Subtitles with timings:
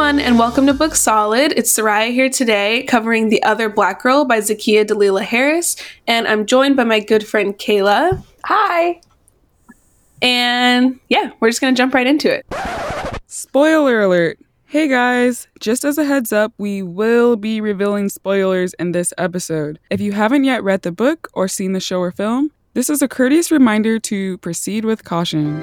[0.00, 1.52] everyone, and welcome to Booked Solid.
[1.56, 6.46] It's Sariah here today, covering The Other Black Girl by Zakiya Delila Harris, and I'm
[6.46, 8.24] joined by my good friend Kaila.
[8.46, 9.02] Hi.
[10.22, 12.46] And yeah, we're just gonna jump right into it.
[13.26, 14.38] Spoiler alert!
[14.64, 19.78] Hey guys, just as a heads up, we will be revealing spoilers in this episode.
[19.90, 23.02] If you haven't yet read the book or seen the show or film, this is
[23.02, 25.62] a courteous reminder to proceed with caution.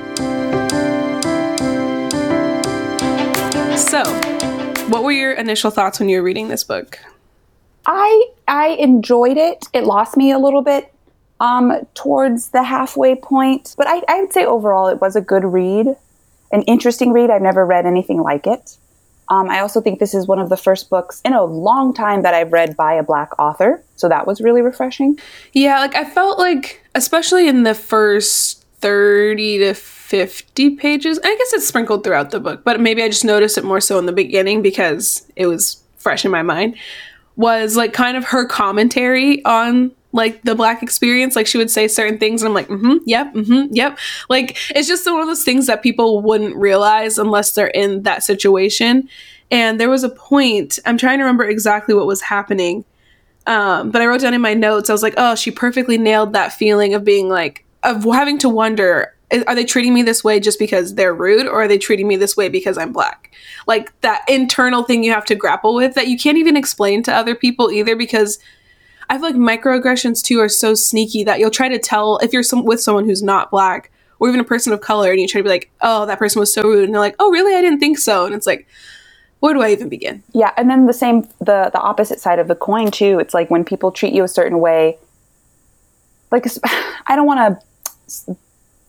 [3.77, 4.03] So,
[4.89, 6.97] what were your initial thoughts when you were reading this book?
[7.85, 9.65] I I enjoyed it.
[9.71, 10.91] It lost me a little bit
[11.39, 15.43] um, towards the halfway point, but I, I would say overall it was a good
[15.43, 15.95] read,
[16.51, 17.29] an interesting read.
[17.29, 18.77] I've never read anything like it.
[19.29, 22.23] Um, I also think this is one of the first books in a long time
[22.23, 25.19] that I've read by a black author, so that was really refreshing.
[25.53, 29.75] Yeah, like I felt like, especially in the first 30 to
[30.07, 33.65] 50 pages, I guess it's sprinkled throughout the book, but maybe I just noticed it
[33.65, 36.77] more so in the beginning because it was fresh in my mind,
[37.35, 41.35] was like kind of her commentary on like the black experience.
[41.35, 43.99] Like she would say certain things and i'm like mm-hmm yep mm-hmm yep.
[44.29, 48.23] Like it's just one of those things that people wouldn't realize unless they're in that
[48.23, 49.09] situation.
[49.51, 52.85] And there was a point i'm trying to remember exactly what was happening
[53.45, 56.33] um, but i wrote down in my notes i was like oh she perfectly nailed
[56.33, 59.13] that feeling of being like of having to wonder
[59.45, 62.15] are they treating me this way just because they're rude or are they treating me
[62.15, 63.31] this way because i'm black
[63.67, 67.13] like that internal thing you have to grapple with that you can't even explain to
[67.13, 68.39] other people either because
[69.09, 72.43] I feel like microaggressions too are so sneaky that you'll try to tell if you're
[72.43, 75.39] some, with someone who's not black or even a person of color and you try
[75.39, 76.85] to be like, oh, that person was so rude.
[76.85, 77.55] And they're like, oh, really?
[77.55, 78.25] I didn't think so.
[78.25, 78.67] And it's like,
[79.39, 80.23] where do I even begin?
[80.33, 80.51] Yeah.
[80.57, 83.19] And then the same, the, the opposite side of the coin too.
[83.19, 84.97] It's like when people treat you a certain way,
[86.31, 86.45] like,
[87.07, 87.61] I don't want
[88.25, 88.35] to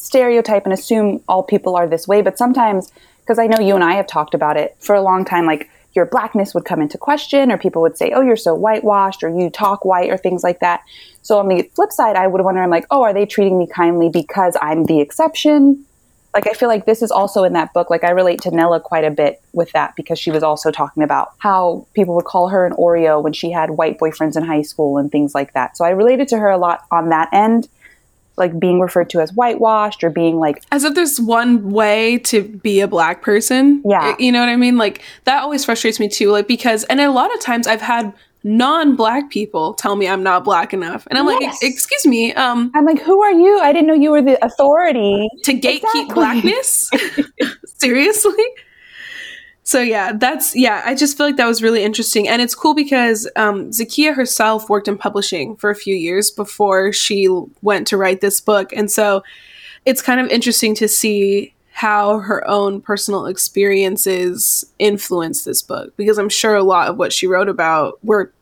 [0.08, 3.84] stereotype and assume all people are this way, but sometimes, because I know you and
[3.84, 6.96] I have talked about it for a long time, like, your blackness would come into
[6.96, 10.42] question, or people would say, oh, you're so whitewashed, or you talk white, or things
[10.42, 10.80] like that.
[11.20, 13.66] So on the flip side, I would wonder, I'm like, oh, are they treating me
[13.66, 15.84] kindly because I'm the exception?
[16.32, 17.90] Like, I feel like this is also in that book.
[17.90, 21.02] Like, I relate to Nella quite a bit with that because she was also talking
[21.02, 24.62] about how people would call her an Oreo when she had white boyfriends in high
[24.62, 25.76] school and things like that.
[25.76, 27.68] So I related to her a lot on that end
[28.38, 32.42] like being referred to as whitewashed or being like as if there's one way to
[32.42, 33.82] be a black person.
[33.84, 34.14] Yeah.
[34.18, 34.78] You know what I mean?
[34.78, 36.30] Like that always frustrates me too.
[36.30, 38.12] Like because and a lot of times I've had
[38.44, 41.06] non-black people tell me I'm not black enough.
[41.10, 41.60] And I'm yes.
[41.62, 43.58] like, excuse me, um I'm like, who are you?
[43.60, 45.28] I didn't know you were the authority.
[45.44, 46.14] To gatekeep exactly.
[46.14, 46.90] blackness?
[47.66, 48.44] Seriously?
[49.68, 50.80] So yeah, that's yeah.
[50.86, 54.70] I just feel like that was really interesting, and it's cool because um, Zakiya herself
[54.70, 57.28] worked in publishing for a few years before she
[57.60, 59.22] went to write this book, and so
[59.84, 66.16] it's kind of interesting to see how her own personal experiences influenced this book because
[66.16, 68.32] I'm sure a lot of what she wrote about were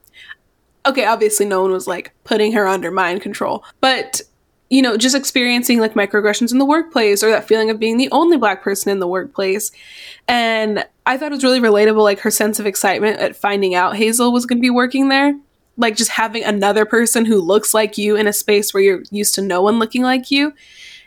[0.87, 1.07] okay.
[1.07, 4.23] Obviously, no one was like putting her under mind control, but
[4.71, 8.11] you know, just experiencing like microaggressions in the workplace or that feeling of being the
[8.13, 9.73] only black person in the workplace.
[10.29, 13.97] And I thought it was really relatable, like her sense of excitement at finding out
[13.97, 15.39] Hazel was going to be working there.
[15.79, 19.35] Like just having another person who looks like you in a space where you're used
[19.37, 20.53] to no one looking like you.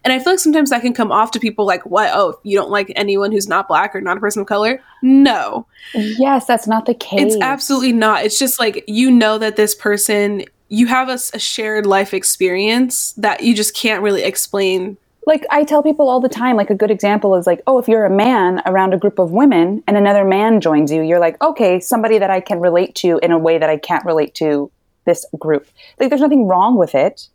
[0.04, 2.12] And I feel like sometimes that can come off to people like, what?
[2.14, 4.82] Oh, you don't like anyone who's not black or not a person of color?
[5.02, 5.68] No.
[5.94, 7.34] Yes, that's not the case.
[7.34, 8.24] It's absolutely not.
[8.24, 13.14] It's just like you know that this person you have a, a shared life experience
[13.14, 14.98] that you just can't really explain
[15.30, 17.88] like I tell people all the time, like a good example is like, oh, if
[17.88, 21.42] you're a man around a group of women and another man joins you, you're like,
[21.42, 24.72] okay, somebody that I can relate to in a way that I can't relate to
[25.06, 25.68] this group.
[26.00, 27.28] Like, there's nothing wrong with it.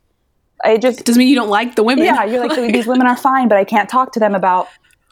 [0.63, 2.05] I just it doesn't mean you don't like the women.
[2.05, 4.67] Yeah, you're like these women are fine, but I can't talk to them about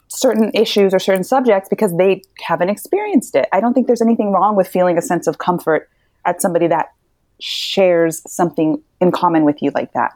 [0.10, 3.48] certain issues or certain subjects because they haven't experienced it.
[3.54, 5.90] I don't think there's anything wrong with feeling a sense of comfort
[6.26, 6.92] at somebody that
[7.40, 10.14] shares something in common with you like that.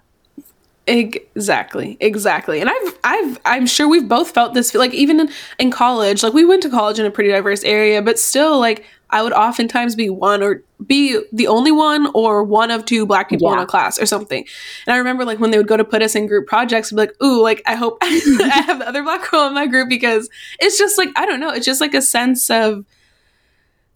[0.87, 2.61] Exactly, exactly.
[2.61, 4.73] And I've, I've, I'm sure we've both felt this.
[4.73, 5.29] Like even in,
[5.59, 8.85] in college, like we went to college in a pretty diverse area, but still, like
[9.09, 13.29] I would oftentimes be one or be the only one or one of two black
[13.29, 13.55] people yeah.
[13.55, 14.45] in a class or something.
[14.85, 16.95] And I remember like when they would go to put us in group projects, I'd
[16.95, 19.89] be like, ooh, like I hope I have the other black girl in my group
[19.89, 20.29] because
[20.59, 22.85] it's just like I don't know, it's just like a sense of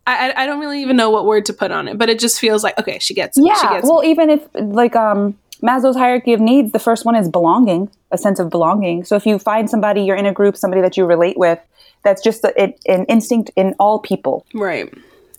[0.07, 2.39] I, I don't really even know what word to put on it, but it just
[2.39, 3.45] feels like okay, she gets it.
[3.45, 3.75] Yeah.
[3.75, 4.07] Gets well, it.
[4.07, 8.39] even if like um Maslow's hierarchy of needs, the first one is belonging, a sense
[8.39, 9.03] of belonging.
[9.03, 11.59] So if you find somebody you're in a group, somebody that you relate with,
[12.03, 14.45] that's just a, it, an instinct in all people.
[14.53, 14.91] Right.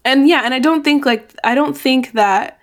[0.04, 2.58] And yeah, and I don't think like I don't think that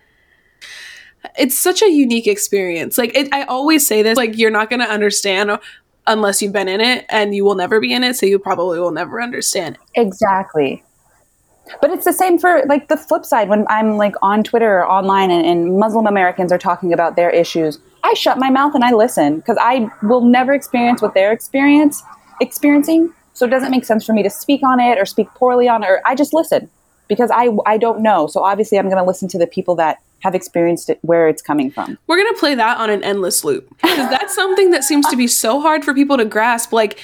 [1.38, 2.98] it's such a unique experience.
[2.98, 5.52] Like it, I always say this, like you're not going to understand
[6.08, 8.80] unless you've been in it, and you will never be in it, so you probably
[8.80, 9.78] will never understand.
[9.96, 10.84] Exactly
[11.82, 14.90] But it's the same for like the flip side when I'm like on Twitter or
[14.90, 17.80] online and, and Muslim Americans are talking about their issues.
[18.04, 22.04] I shut my mouth and I listen because I will never experience what they're experience
[22.42, 23.14] experiencing.
[23.34, 25.84] So it doesn't make sense for me to speak on it or speak poorly on
[25.84, 25.90] it.
[25.90, 26.70] Or I just listen
[27.08, 28.28] because I I don't know.
[28.28, 31.42] So obviously I'm going to listen to the people that have experienced it where it's
[31.42, 31.98] coming from.
[32.08, 35.16] We're going to play that on an endless loop because that's something that seems to
[35.16, 36.74] be so hard for people to grasp.
[36.74, 37.00] Like,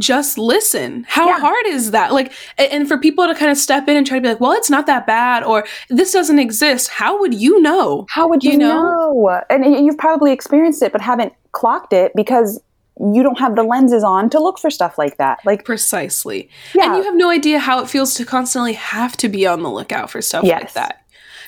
[0.00, 1.04] just listen.
[1.08, 1.38] How Yeah.
[1.38, 2.12] hard is that?
[2.12, 4.52] Like, and for people to kind of step in and try to be like, well,
[4.52, 6.88] it's not that bad, or this doesn't exist.
[6.90, 8.06] How would you know?
[8.10, 8.82] How would you, You know?
[8.82, 9.40] know?
[9.48, 12.60] And you've probably experienced it but haven't clocked it because
[12.98, 15.38] you don't have the lenses on to look for stuff like that.
[15.46, 16.50] Like Precisely.
[16.74, 16.86] Yeah.
[16.86, 19.70] And you have no idea how it feels to constantly have to be on the
[19.70, 20.96] lookout for stuff like that.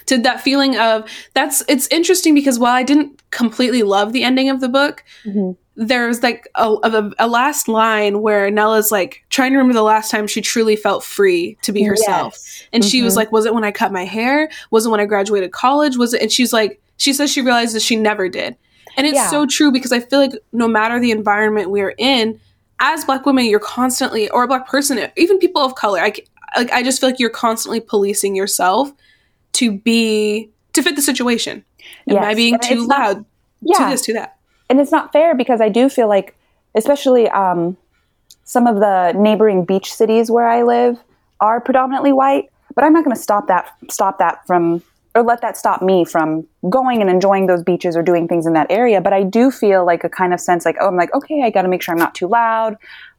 [0.06, 4.48] To that feeling of that's it's interesting because while I didn't completely love the ending
[4.48, 5.56] of the book, Mhm.
[5.88, 10.10] There's like a, a, a last line where Nella's like trying to remember the last
[10.10, 12.34] time she truly felt free to be herself.
[12.34, 12.62] Yes.
[12.72, 13.16] And she was Mhm.
[13.16, 14.50] like, Was it when I cut my hair?
[14.70, 15.96] Was it when I graduated college?
[15.96, 16.22] Was it?
[16.22, 18.56] And she's like, She says she realized that she never did.
[18.96, 19.30] And it's Yeah.
[19.30, 22.38] so true because I feel like no matter the environment we're in,
[22.80, 26.12] as Black women, you're constantly, or a Black person, even people of color, I,
[26.56, 28.92] like, I just feel like you're constantly policing yourself
[29.54, 31.64] to be, to fit the situation.
[32.08, 33.24] Am I being And too it's not- loud?
[33.62, 33.78] yeah.
[33.78, 34.36] To this, to that.
[34.68, 36.36] And it's not fair because I do feel like,
[36.74, 37.76] especially um,
[38.44, 40.98] some of the neighboring beach cities where I live
[41.40, 42.48] are predominantly white.
[42.74, 44.82] But I'm not going to stop that stop that from
[45.14, 48.54] or let that stop me from going and enjoying those beaches or doing things in
[48.54, 49.00] that area.
[49.00, 51.50] But I do feel like a kind of sense like, oh, I'm like, okay, I
[51.50, 52.76] got to make sure I'm not too loud.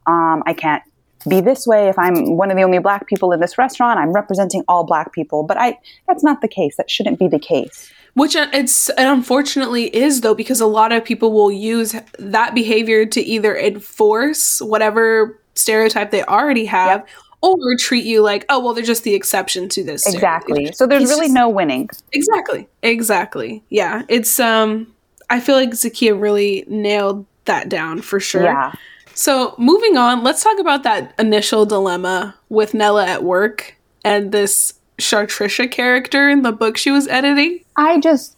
[0.08, 0.82] Um, I can't
[1.28, 4.00] be this way if I'm one of the only black people in this restaurant.
[4.00, 6.76] I'm representing all black people, but I that's not the case.
[6.78, 7.92] That shouldn't be the case.
[8.16, 12.54] Which uh, it's it unfortunately is though, because a lot of people will use that
[12.54, 17.06] behavior to either enforce whatever stereotype they already have,
[17.42, 20.04] or treat you like, oh well, they're just the exception to this.
[20.04, 20.42] stereotype.
[20.44, 20.72] Exactly.
[20.74, 21.90] So there's It's really just- no winning.
[22.12, 22.68] Exactly.
[22.84, 23.64] Exactly.
[23.70, 24.04] Yeah.
[24.10, 24.94] It's um
[25.30, 28.44] I feel like Zakiya really nailed that down for sure.
[28.44, 28.74] Yeah.
[29.16, 34.74] So moving on, let's talk about that initial dilemma with Nella at work and this
[35.00, 37.63] Chartricia character in the book she was editing.
[37.76, 38.36] I just,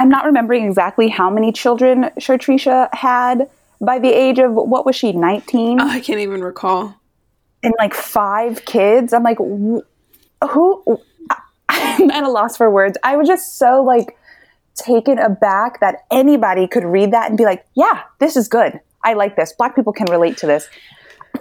[0.00, 3.48] I'm not remembering exactly how many children Chartricia had
[3.80, 5.80] by the age of, what was she, 19?
[5.80, 6.94] Oh, I can't even recall.
[7.62, 9.12] and like five kids.
[9.12, 11.00] I'm like, wh- who?
[11.68, 12.96] I'm at a loss for words.
[13.02, 14.16] I was just so like
[14.74, 18.80] taken aback that anybody could read that and be like, yeah, this is good.
[19.04, 19.52] I like this.
[19.52, 20.68] Black people can relate to this.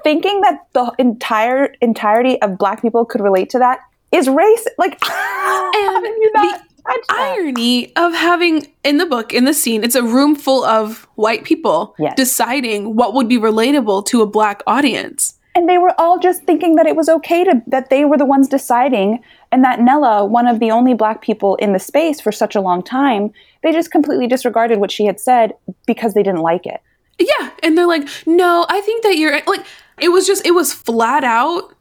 [0.04, 3.80] Thinking that the entire entirety of black people could relate to that
[4.12, 4.68] is race.
[4.78, 6.67] Like, and you not touch that?
[7.10, 11.44] Irony of having in the book in the scene it's a room full of white
[11.44, 12.14] people Yes.
[12.16, 16.76] deciding what would be relatable to a black audience and they were all just thinking
[16.76, 19.20] that it was okay to that they were the ones deciding
[19.52, 22.60] and that Nella, one of the only black people in the space for such a
[22.62, 23.32] long time,
[23.64, 25.54] they just completely disregarded what she had said
[25.88, 26.80] because they didn't like it.
[27.20, 29.66] yeah and they're like no i think that you're like
[30.00, 31.74] it was just it was flat out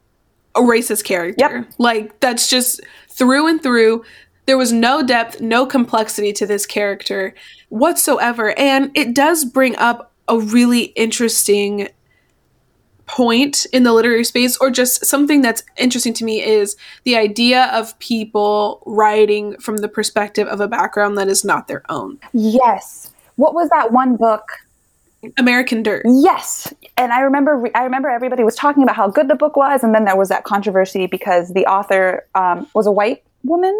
[0.54, 1.66] a racist character Yep.
[1.78, 2.80] like that's just
[3.10, 4.02] through and through
[4.46, 7.34] there was no depth no complexity to this character
[7.68, 11.88] whatsoever and it does bring up a really interesting
[13.06, 17.66] point in the literary space or just something that's interesting to me is the idea
[17.72, 23.12] of people writing from the perspective of a background that is not their own Yes.
[23.36, 24.48] What was that one book?
[25.38, 26.72] american dirt Yes.
[26.96, 29.94] And I remember I remember everybody was talking about how good the book was and
[29.94, 33.74] then there was that controversy because the author um, was a white woman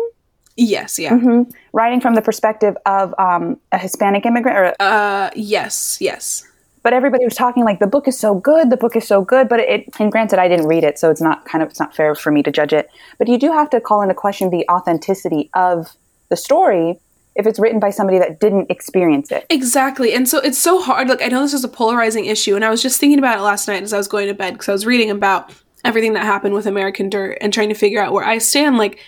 [0.57, 5.99] yes yeah mhm, writing from the perspective of um, a Hispanic immigrant or uh yes
[6.01, 6.47] yes
[6.83, 9.49] but everybody was talking like the book is so good the book is so good
[9.49, 11.95] but it and granted i didn't read it so it's not kind of it's not
[11.95, 14.65] fair for me to judge it but you do have to call into question the
[14.71, 15.97] authenticity of
[16.29, 16.99] the story
[17.37, 20.13] if it's written by somebody that didn't experience it Exactly.
[20.13, 21.09] And so it's so hard.
[21.09, 23.43] Like, I know this is a polarizing issue, and I was just thinking about it
[23.43, 25.53] last night as I was going to bed because I was reading about
[25.85, 28.79] everything that happened with American Dirt and trying to figure out where I stand.
[28.79, 28.99] Like,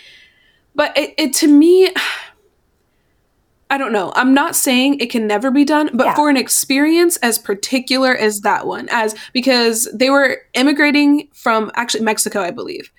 [0.75, 1.93] but it, it to me,
[3.71, 4.13] I don't know.
[4.17, 6.15] I'm not saying it can never be done, but Yeah.
[6.15, 12.03] for an experience as particular as that one, as because they were immigrating from actually
[12.03, 12.91] Mexico, I believe.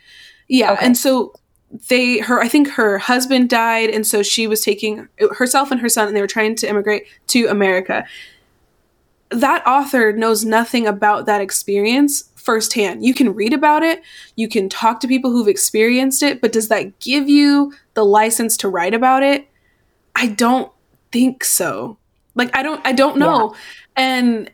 [0.47, 0.73] Yeah.
[0.73, 0.85] Okay.
[0.85, 1.33] And so
[1.87, 5.07] they her i think her husband died and so she was taking
[5.37, 8.03] herself and her son and they were trying to immigrate to america
[9.29, 13.05] that author knows nothing about that experience firsthand.
[13.05, 14.01] You can read about it.
[14.35, 18.57] You can talk to people who've experienced it but does that give you the license
[18.57, 19.47] to write about it?
[20.15, 20.71] I don't
[21.11, 21.97] think so.
[22.33, 23.55] Like i don't i don't know.
[23.95, 24.49] And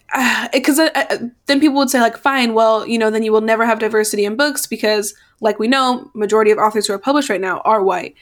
[0.51, 3.41] because uh, uh, then people would say like fine well you know then you will
[3.41, 7.29] never have diversity in books because like we know, majority of authors who are published
[7.29, 8.15] right now are white.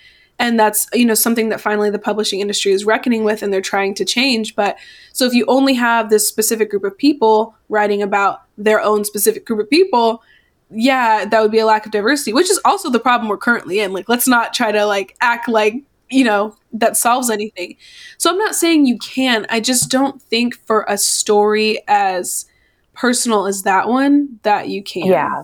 [0.43, 3.61] And that's, you know, something that finally the publishing industry is reckoning with and they're
[3.61, 4.57] trying to change.
[4.57, 4.77] But
[5.13, 9.45] so if you only have this specific group of people writing about their own specific
[9.45, 10.21] group of people,
[10.69, 13.79] yeah, that would be a lack of diversity, which is also the problem we're currently
[13.79, 13.93] in.
[13.93, 15.75] Like, let's not try to like act like,
[16.09, 17.77] you know, that solves anything.
[18.17, 19.45] So I'm not saying you can.
[19.49, 22.47] I just don't think for a story as
[22.93, 25.05] personal as that one that you can.
[25.05, 25.43] Yeah.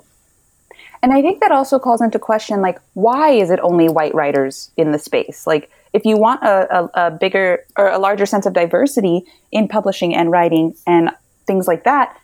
[1.01, 4.72] And I think that also calls into question like why is it only white writers
[4.77, 5.48] in the space?
[5.48, 9.68] Like if you want a, a, a bigger or a larger sense of diversity in
[9.68, 11.10] publishing and writing and
[11.48, 12.15] things like that,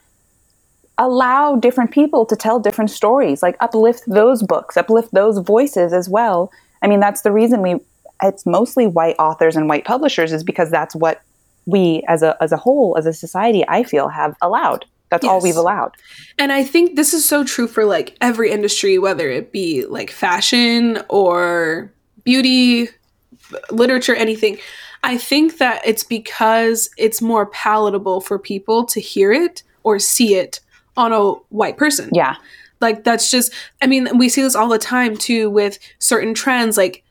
[0.98, 3.42] allow different people to tell different stories.
[3.42, 6.52] Like uplift those books, uplift those voices as well.
[6.82, 7.80] I mean, that's the reason we
[8.24, 11.22] it's mostly white authors and white publishers is because that's what
[11.66, 14.86] we as a as a whole as a society I feel have allowed.
[15.10, 15.32] That's yes.
[15.32, 15.96] all we've allowed.
[16.38, 20.12] And I think this is so true for like every industry, whether it be like
[20.12, 21.92] fashion or
[22.24, 22.90] beauty,
[23.72, 24.58] literature, anything.
[25.04, 30.36] I think that it's because it's more palatable for people to hear it or see
[30.36, 30.60] it
[30.98, 32.10] on a white person.
[32.12, 32.36] Yeah.
[32.82, 36.78] Like that's just I mean, we see this all the time too with certain trends
[36.78, 37.05] like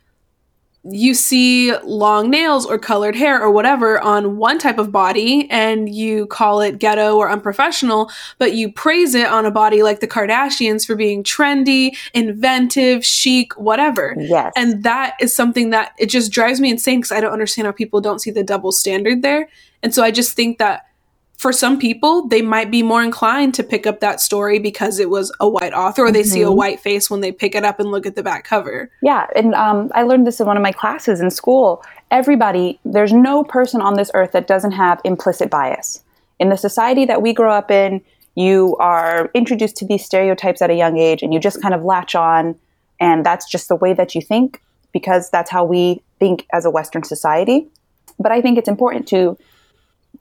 [0.91, 5.95] you see long nails or colored hair or whatever on one type of body and
[5.95, 10.09] you call it ghetto or unprofessional, but you praise it on a body like the
[10.09, 14.15] Kardashians for being trendy, inventive, chic, whatever.
[14.19, 14.53] Yes.
[14.57, 17.73] And that is something that it just drives me insane because I don't understand how
[17.73, 19.49] people don't see the double standard there.
[19.83, 20.87] And so I just think that
[21.45, 25.11] for some people, they might be more inclined to pick up that story because it
[25.11, 26.31] was a white author or they mm-hmm.
[26.31, 26.57] see a mm-hmm.
[26.57, 28.91] white face when they pick it up and look at the back cover.
[29.03, 29.27] Yeah.
[29.37, 31.85] And um, I learned this in one of my classes in school.
[32.11, 36.03] Everybody, there's no person on this earth that doesn't have implicit bias.
[36.39, 38.01] In the society that we grow up in,
[38.37, 41.85] you are introduced to these stereotypes at a young age and you just kind of
[41.85, 42.59] latch on.
[43.01, 44.63] And that's just the way that you think
[44.95, 47.69] because that's how we think as a Western society.
[48.19, 49.37] But I think it's important to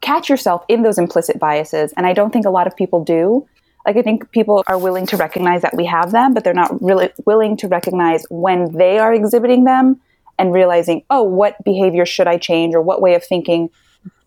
[0.04, 1.94] catch yourself in those implicit biases.
[1.98, 3.48] And I don't think a lot of people do.
[3.86, 6.82] Like, I think people are willing to recognize that we have them, but they're not
[6.82, 10.00] really willing to recognize when they are exhibiting them
[10.38, 13.70] and realizing, oh, what behavior should I change or what way of thinking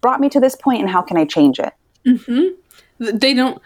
[0.00, 1.72] brought me to this point and how can I change it?
[2.06, 3.18] Mm-hmm.
[3.18, 3.60] They don't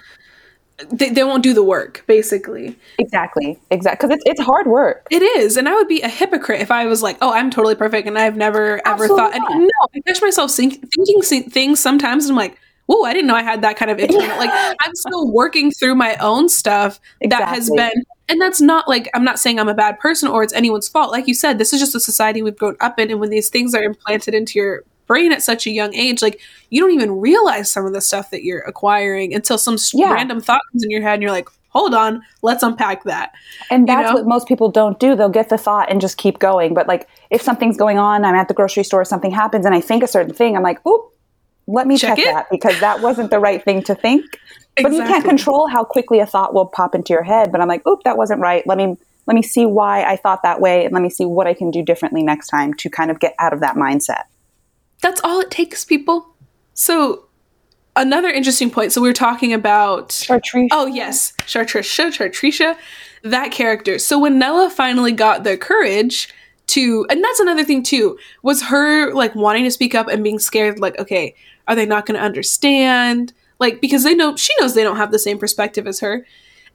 [0.90, 2.76] they, they won't do the work basically.
[2.99, 3.58] Exactly.
[3.70, 5.06] Exactly because it's, it's hard work.
[5.10, 7.75] It is and i would be a hypocrite if i was like oh i'm totally
[7.75, 11.80] perfect and i've never Absolutely ever thought and no i catch myself think, thinking things
[11.80, 12.58] sometimes and i'm like
[12.88, 15.94] oh i didn't know i had that kind of internet like i'm still working through
[15.94, 17.44] my own stuff exactly.
[17.44, 20.42] that has been and that's not like i'm not saying i'm a bad person or
[20.42, 21.10] it's anyone's fault.
[21.10, 23.49] Like you said this is just a society we've grown up in and when these
[23.49, 26.40] things are implanted into your brain at such a young age, like
[26.70, 30.12] you don't even realize some of the stuff that you're acquiring until some yeah.
[30.12, 33.32] random thought comes in your head and you're like, hold on, let's unpack that.
[33.70, 34.20] And that's you know?
[34.20, 35.16] what most people don't do.
[35.16, 36.74] They'll get the thought and just keep going.
[36.74, 39.80] But like if something's going on, I'm at the grocery store, something happens and I
[39.80, 41.12] think a certain thing, I'm like, oop,
[41.66, 44.24] let me check, check that because that wasn't the right thing to think.
[44.76, 44.84] Exactly.
[44.84, 47.50] But you can't control how quickly a thought will pop into your head.
[47.50, 48.64] But I'm like, oop, that wasn't right.
[48.64, 51.48] Let me let me see why I thought that way and let me see what
[51.48, 54.22] I can do differently next time to kind of get out of that mindset.
[55.00, 56.35] That's all it takes, people.
[56.75, 57.26] So,
[57.97, 58.92] another interesting point.
[58.92, 60.11] So, we are talking about.
[60.11, 60.69] Chartricia.
[60.73, 61.33] Oh, yes.
[61.40, 62.76] Chartricia, Chartricia,
[63.23, 63.99] that character.
[63.99, 66.33] So, when Nella finally got the courage
[66.69, 67.07] to.
[67.11, 70.78] And that's another thing, too, was her, like, wanting to speak up and being scared,
[70.78, 71.35] like, okay,
[71.66, 73.33] are they not going to understand?
[73.59, 76.26] Like, because they know, she knows they don't have the same perspective as her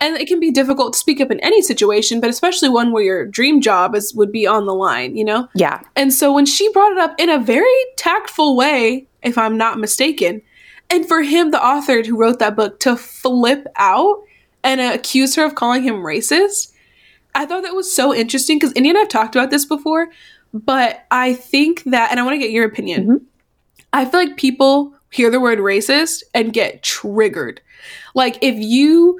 [0.05, 3.03] and it can be difficult to speak up in any situation but especially one where
[3.03, 5.47] your dream job is would be on the line you know?
[5.55, 5.81] Yeah.
[5.95, 9.79] And so when she brought it up in a very tactful way if i'm not
[9.79, 10.41] mistaken
[10.89, 14.23] and for him the author who wrote that book to flip out
[14.63, 16.71] and accuse her of calling him racist
[17.33, 20.09] i thought that was so interesting because indy and i've talked about this before
[20.53, 23.03] but i think that and i want to get your opinion.
[23.03, 23.25] Mm-hmm.
[23.93, 27.61] i feel like people hear the word racist and get triggered.
[28.13, 29.19] Like if you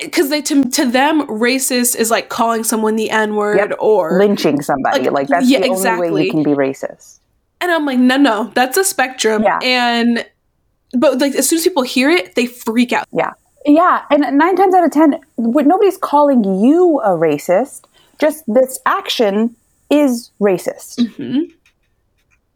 [0.00, 3.72] because they to, to them racist is like calling someone the n word yep.
[3.78, 5.04] or lynching somebody.
[5.04, 6.08] Like, like that's yeah, the exactly.
[6.08, 7.18] only way you can be racist.
[7.60, 9.42] And i'm like no no that's a spectrum.
[9.42, 9.58] Yeah.
[9.62, 10.26] and
[10.94, 13.06] but like as soon as people hear it they freak out.
[13.12, 13.32] Yeah.
[13.66, 14.04] Yeah.
[14.10, 17.84] And nine times out of ten nobody's calling you a racist.
[18.18, 19.54] Just this action
[19.90, 20.98] is racist.
[20.98, 21.52] Mm-hmm.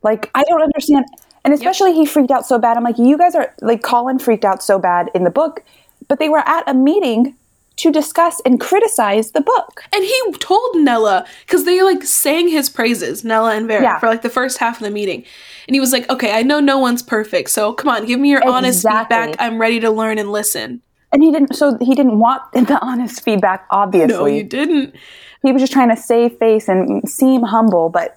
[0.03, 1.05] like i don't understand.
[1.45, 1.97] And especially yep.
[1.97, 2.77] he freaked out so bad.
[2.77, 5.63] I'm like you guys are like colin freaked out so bad in the book
[6.09, 7.37] but they were at a meeting
[7.77, 9.85] to discuss and criticize the book.
[9.93, 13.99] And he told Nella because they like sang his praises, Nella and Vera, yeah.
[13.99, 15.25] for like the first half of the meeting.
[15.67, 18.31] And he was like, "Okay, I know no one's perfect, so come on, give me
[18.31, 18.57] your exactly.
[18.57, 19.37] honest feedback.
[19.39, 20.83] I'm ready to learn and listen."
[21.13, 21.55] And he didn't.
[21.55, 23.67] So he didn't want the honest feedback.
[23.71, 24.95] Obviously, No, you didn't.
[25.43, 27.89] he was just trying to save face and seem humble.
[27.89, 28.17] But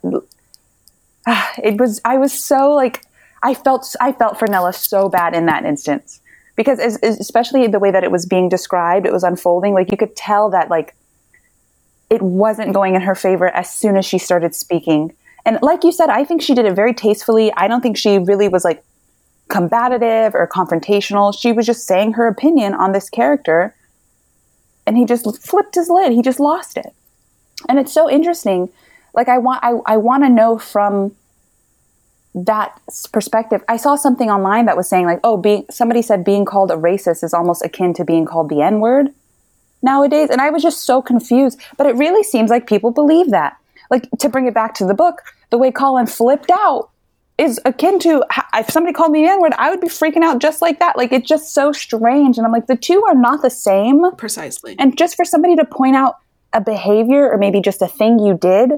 [1.27, 2.01] ah, it was.
[2.05, 3.05] I was so like.
[3.43, 3.95] I felt.
[4.01, 6.19] I felt for Nella so bad in that instance
[6.55, 9.73] because, as, especially the way that it was being described, it was unfolding.
[9.73, 10.95] Like you could tell that like
[12.09, 15.13] it wasn't going in her favor as soon as she started speaking.
[15.45, 17.51] And like you said, I think she did it very tastefully.
[17.55, 18.83] I don't think she really was like
[19.47, 21.37] combative or confrontational.
[21.37, 23.75] She was just saying her opinion on this character.
[24.87, 26.13] And he just flipped his lid.
[26.13, 26.93] He just lost it.
[27.67, 28.69] And it's so interesting.
[29.13, 31.15] Like I want I, I want to know from
[32.35, 32.79] that
[33.13, 33.63] perspective.
[33.69, 36.75] I saw something online that was saying like, oh, being somebody said being called a
[36.75, 39.13] racist is almost akin to being called the N-word
[39.81, 40.29] nowadays.
[40.29, 41.61] And I was just so confused.
[41.77, 43.55] But it really seems like people believe that.
[43.89, 46.89] Like to bring it back to the book, the way Colin flipped out
[47.37, 48.23] is akin to
[48.53, 50.97] if somebody called me the N word, I would be freaking out just like that.
[50.97, 52.37] Like it's just so strange.
[52.37, 54.11] And I'm like, the two are not the same.
[54.17, 54.75] Precisely.
[54.77, 56.15] And just for somebody to point out
[56.51, 58.71] a behavior or maybe just a thing you did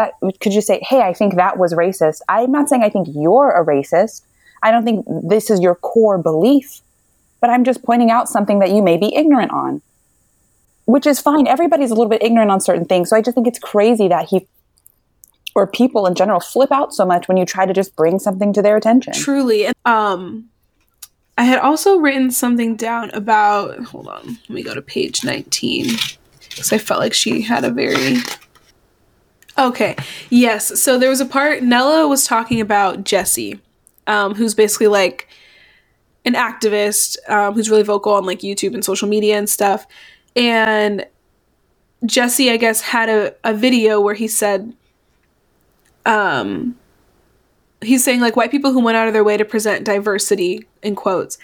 [0.00, 2.20] that could you say, hey, I think that was racist.
[2.28, 4.22] I'm not saying I think you're a racist.
[4.62, 6.80] I don't think this is your core belief,
[7.40, 9.82] but I'm just pointing out something that you may be ignorant on,
[10.84, 11.46] which is fine.
[11.46, 13.10] Everybody's a little bit ignorant on certain things.
[13.10, 14.46] So I just think it's crazy that he
[15.54, 18.52] or people in general flip out so much when you try to just bring something
[18.52, 19.12] to their attention.
[19.12, 19.68] Truly.
[19.84, 20.48] Um,
[21.36, 23.78] I had also written something down about.
[23.84, 24.38] Hold on.
[24.48, 25.96] Let me go to page 19.
[26.48, 28.16] Because I felt like she had a very.
[29.60, 29.94] Okay.
[30.30, 30.80] Yes.
[30.80, 31.62] So there was a part.
[31.62, 33.60] Nella was talking about Jesse,
[34.06, 35.28] um, who's basically like
[36.24, 39.86] an activist um, who's really vocal on like YouTube and social media and stuff.
[40.34, 41.06] And
[42.06, 44.74] Jesse, I guess, had a, a video where he said,
[46.06, 46.76] um,
[47.82, 50.94] he's saying like white people who went out of their way to present diversity in
[50.94, 51.38] quotes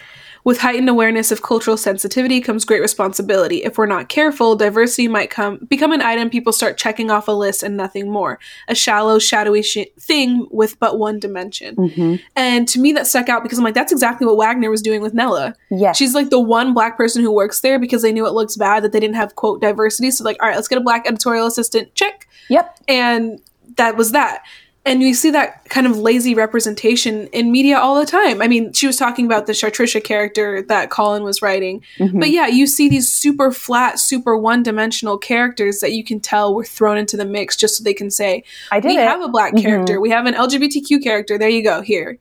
[0.47, 3.57] with heightened awareness of cultural sensitivity comes great responsibility.
[3.65, 7.33] If we're not careful diversity might come become an item people start checking off a
[7.33, 8.39] list and nothing more.
[8.69, 11.75] A shallow shadowy sh- thing with but one dimension.
[11.75, 12.21] Mhm.
[12.37, 15.01] and to me that stuck out because i'm like that's exactly what wagner was doing
[15.01, 15.53] with nella.
[15.69, 18.55] Yeah, she's like the one black person who works there because they knew it looks
[18.55, 20.11] bad that they didn't have quote diversity.
[20.11, 22.25] So like all right let's get a black editorial assistant check.
[22.49, 22.79] Yep.
[22.87, 23.41] and
[23.75, 24.43] that was that
[24.87, 28.71] and you see that kind of lazy representation in media all the time i mean
[28.73, 32.19] she was talking about the chartricia character that colin was writing Mhm.
[32.19, 36.63] but yeah you see these super flat super one-dimensional characters that you can tell were
[36.65, 39.07] thrown into the mix just so they can say I did we it.
[39.07, 39.61] have a black Mhm.
[39.61, 42.17] character we have an lgbtq character there you go here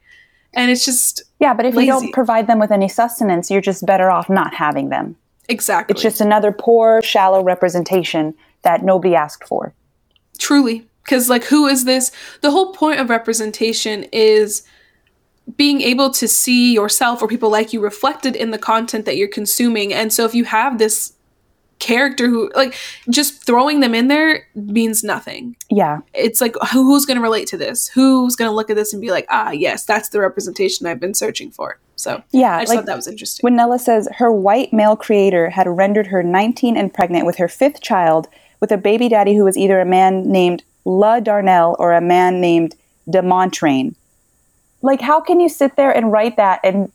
[0.55, 3.85] and it's just yeah, but if you don't provide them with any sustenance, you're just
[3.85, 5.15] better off not having them.
[5.51, 9.75] exactly It's just another poor, shallow representation that nobody asked for.
[10.39, 10.87] Truly.
[11.07, 12.11] Because, like, who is this?
[12.41, 14.63] The whole point of representation is
[15.57, 19.29] being able to see yourself or people like you reflected in the content that you're
[19.29, 19.95] consuming.
[19.95, 21.13] And so, if you have this
[21.79, 22.75] character who, like,
[23.11, 25.55] just throwing them in there means nothing.
[25.71, 26.01] Yeah.
[26.15, 27.87] It's like, who's going to relate to this?
[27.89, 31.01] Who's going to look at this and be like, ah, yes, that's the representation I've
[31.01, 31.79] been searching for?
[31.95, 32.57] So, Yeah.
[32.57, 33.45] I just like thought that was interesting.
[33.45, 37.49] when Nella says her white male creator had rendered her 19 and pregnant with her
[37.49, 38.29] fifth child
[38.61, 42.41] with a baby daddy who was either a man named La Darnell or a man
[42.41, 42.75] named
[43.11, 43.95] De Montrain.
[44.81, 46.91] Like, how can you sit there and write that and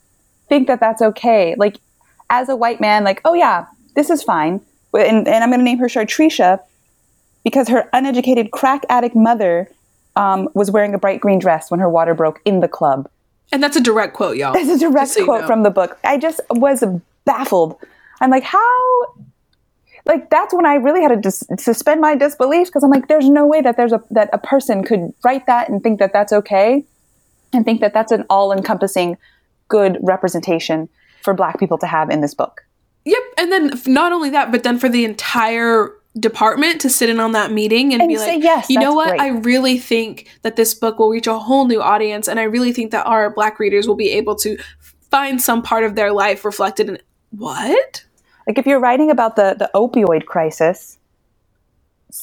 [0.48, 1.54] think that that's okay?
[1.56, 1.76] Like,
[2.30, 4.60] as a white man, like, oh yeah, this is fine.
[4.94, 6.60] And, and I'm going to name her Chartricia
[7.44, 9.70] because her uneducated crack addict mother
[10.16, 13.08] um, was wearing a bright green dress when her water broke in the club.
[13.52, 14.54] and that's a direct quote, y'all.
[14.56, 15.46] It's a direct so you quote know.
[15.46, 15.98] from the book.
[16.04, 16.82] I just was
[17.24, 17.76] baffled.
[18.20, 19.14] I'm like, how?
[20.04, 23.28] Like that's when I really had to dis- suspend my disbelief because I'm like, there's
[23.28, 26.32] no way that there's a that a person could write that and think that that's
[26.32, 26.84] okay,
[27.52, 29.16] and think that that's an all-encompassing
[29.68, 30.88] good representation
[31.22, 32.62] for Black people to have in this book.
[33.04, 33.22] Yep.
[33.38, 37.32] And then not only that, but then for the entire department to sit in on
[37.32, 39.08] that meeting and, And be say, like, "Yes, you know what?
[39.08, 42.28] great." I really think that this book will reach a whole new audience.
[42.28, 44.58] And I really think that our black readers will be able to
[45.10, 46.98] find some part of their life reflected in
[47.30, 48.04] what?
[48.46, 50.98] Like if you're writing about the the opioid crisis,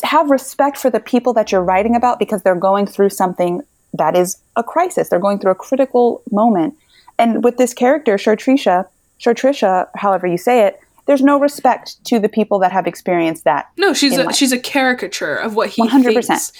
[0.03, 3.62] have respect for the people that you're writing about because they're going through something
[3.93, 5.10] that is a crisis.
[5.10, 6.75] They're going through a critical moment.
[7.17, 8.88] And with this character, Chartricia,
[9.19, 13.69] Chartricia, however you say it, there's no respect to the people that have experienced that.
[13.77, 14.36] No, she's a life.
[14.36, 16.03] she's a caricature of what he 100%.
[16.25, 16.51] thinks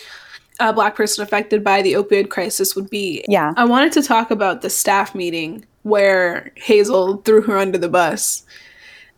[0.60, 3.24] a black person affected by the opioid crisis would be.
[3.28, 3.54] Yeah.
[3.56, 8.44] I wanted to talk about the staff meeting where Hazel threw her under the bus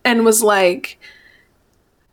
[0.03, 0.97] and was like,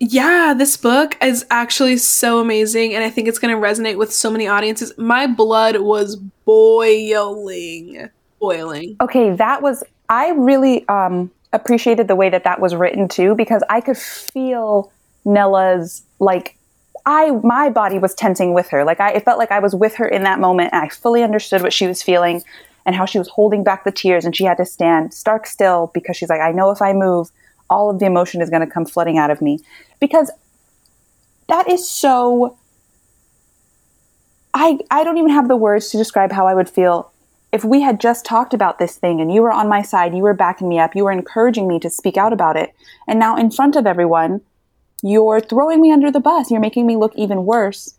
[0.00, 4.12] Yeah, this book is actually so amazing, and I think it's going to resonate with
[4.12, 4.92] so many audiences.
[4.98, 8.08] My blood was boiling.
[8.40, 8.96] Boiling.
[9.00, 13.62] Okay, that was I really um appreciated the way that that was written too because
[13.70, 14.92] I could feel
[15.24, 16.56] Nella's like
[17.06, 18.84] I my body was tensing with her.
[18.84, 21.22] Like I it felt like I was with her in that moment and I fully
[21.22, 22.42] understood what she was feeling
[22.84, 25.90] and how she was holding back the tears and she had to stand stark still
[25.94, 27.30] because she's like I know if I move
[27.70, 29.60] all of the emotion is going to come flooding out of me
[30.00, 30.30] because
[31.48, 32.56] that is so
[34.54, 37.12] I I don't even have the words to describe how I would feel
[37.52, 40.22] if we had just talked about this thing and you were on my side, you
[40.22, 42.74] were backing me up, you were encouraging me to speak out about it,
[43.06, 44.42] and now in front of everyone,
[45.02, 47.94] you're throwing me under the bus, you're making me look even worse.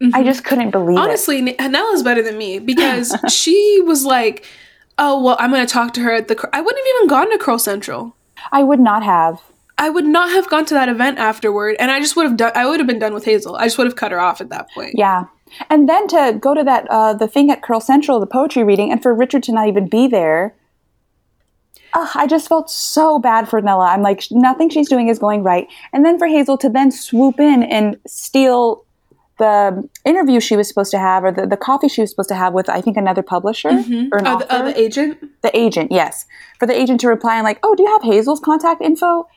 [0.00, 0.14] Mm-hmm.
[0.14, 1.56] I just couldn't believe Honestly, it.
[1.58, 4.44] Honestly, Nella's better than me because she was like,
[4.98, 7.30] "Oh, well, I'm going to talk to her at the I wouldn't have even gone
[7.30, 8.14] to Curl Central.
[8.52, 9.40] I would not have.
[9.78, 12.52] I would not have gone to that event afterward, and I just would have done.
[12.54, 13.56] I would have been done with Hazel.
[13.56, 14.94] I just would have cut her off at that point.
[14.94, 15.24] Yeah,
[15.68, 18.90] and then to go to that uh, the thing at Curl Central, the poetry reading,
[18.90, 20.54] and for Richard to not even be there.
[21.92, 23.86] Uh, I just felt so bad for Nella.
[23.86, 25.66] I'm like, nothing she's doing is going right.
[25.92, 28.84] And then for Hazel to then swoop in and steal
[29.38, 32.34] the interview she was supposed to have or the, the coffee she was supposed to
[32.34, 34.08] have with I think another publisher mm-hmm.
[34.12, 35.42] or an oh, the, oh, the, agent.
[35.42, 36.26] The agent, yes.
[36.58, 39.28] For the agent to reply and like, oh, do you have Hazel's contact info?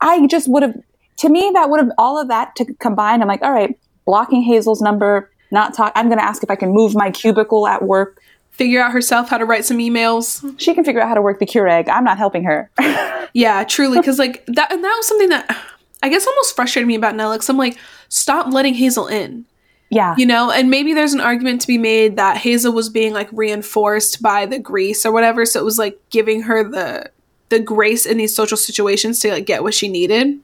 [0.00, 0.74] I just would have
[1.18, 3.22] to me that would have all of that to combine.
[3.22, 5.92] I'm like, all right, blocking Hazel's number, not talk.
[5.94, 8.20] I'm going to ask if I can move my cubicle at work.
[8.50, 10.58] Figure out herself how to write some emails.
[10.58, 11.88] She can figure out how to work the Keurig.
[11.88, 12.70] I'm not helping her.
[13.34, 15.56] yeah, truly, because like that, and that was something that
[16.02, 17.48] I guess almost frustrated me about Nella's.
[17.48, 17.78] I'm like,
[18.08, 19.44] stop letting Hazel in.
[19.90, 20.14] Yeah.
[20.18, 23.28] You know, and maybe there's an argument to be made that Hazel was being like
[23.32, 27.10] reinforced by the grease or whatever, so it was like giving her the
[27.48, 30.40] the grace in these social situations to like get what she needed.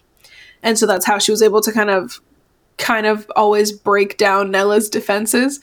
[0.62, 2.21] And so that's how she was able to kind of
[2.79, 5.61] kind of always break down Nella's defenses.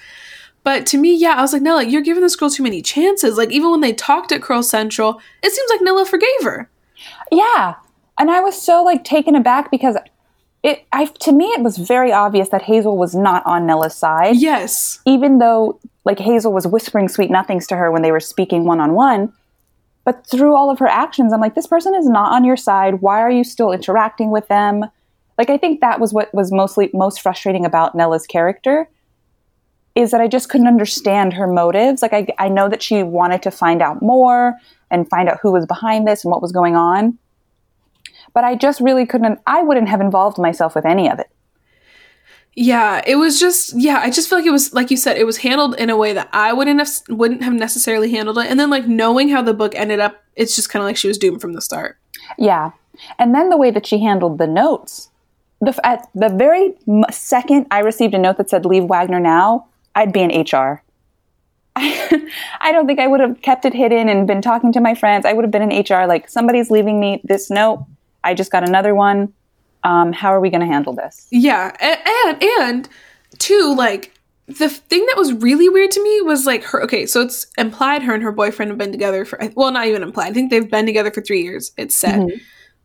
[0.63, 3.37] But to me, yeah, I was like, Nella, you're giving this girl too many chances.
[3.37, 6.69] Like, even when they talked at Curl Central, it seems like Nella forgave her.
[7.31, 7.75] Yeah.
[8.19, 9.95] And I was so, like, taken aback because
[10.61, 14.35] it, I, to me, it was very obvious that Hazel was not on Nella's side.
[14.35, 14.99] Yes.
[15.05, 18.79] Even though, like, Hazel was whispering sweet nothings to her when they were speaking one
[18.79, 19.33] on one.
[20.03, 23.01] But through all of her actions, I'm like, this person is not on your side.
[23.01, 24.85] Why are you still interacting with them?
[25.39, 28.89] Like I think that was what was mostly most frustrating about Nella's character
[29.95, 32.01] is that I just couldn't understand her motives.
[32.01, 34.55] Like I, I know that she wanted to find out more
[34.91, 37.17] and find out who was behind this and what was going on.
[38.33, 41.29] But I just really couldn't I wouldn't have involved myself with any of it.
[42.55, 45.25] Yeah, it was just yeah, I just feel like it was like you said, it
[45.25, 48.47] was handled in a way that I wouldn't have wouldn't have necessarily handled it.
[48.47, 51.07] And then like knowing how the book ended up, it's just kind of like she
[51.07, 51.97] was doomed from the start.
[52.37, 52.71] Yeah.
[53.17, 55.09] And then the way that she handled the notes
[55.61, 56.73] the, at the very
[57.11, 60.83] second I received a note that said "Leave Wagner now," I'd be in HR.
[61.75, 62.29] I,
[62.61, 65.25] I don't think I would have kept it hidden and been talking to my friends.
[65.25, 67.85] I would have been in HR like somebody's leaving me this note.
[68.23, 69.33] I just got another one.
[69.83, 71.27] Um, how are we going to handle this?
[71.31, 72.89] Yeah, and, and and
[73.37, 74.13] two like
[74.49, 76.81] the thing that was really weird to me was like her.
[76.83, 80.01] Okay, so it's implied her and her boyfriend have been together for well, not even
[80.01, 80.29] implied.
[80.29, 81.71] I think they've been together for three years.
[81.77, 82.37] It's said mm-hmm.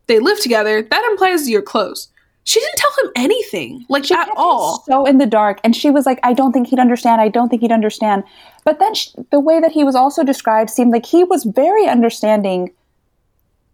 [0.07, 0.83] they live together.
[0.83, 2.07] That implies you're close.
[2.43, 4.83] She didn't tell him anything, like she at all.
[4.85, 7.19] So in the dark, and she was like, "I don't think he'd understand.
[7.19, 8.23] I don't think he'd understand."
[8.63, 11.87] But then she, the way that he was also described seemed like he was very
[11.87, 12.71] understanding.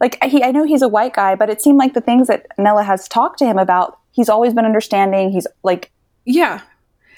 [0.01, 2.47] Like he, I know he's a white guy, but it seemed like the things that
[2.57, 5.31] Nella has talked to him about, he's always been understanding.
[5.31, 5.91] He's like,
[6.25, 6.61] yeah.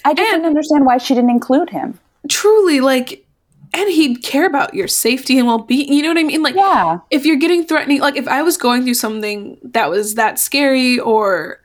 [0.03, 1.97] I just and didn't understand why she didn't include him.
[2.27, 3.25] Truly, like
[3.73, 6.99] and he'd care about your safety and well-being you know what i mean like yeah
[7.09, 10.99] if you're getting threatening like if i was going through something that was that scary
[10.99, 11.59] or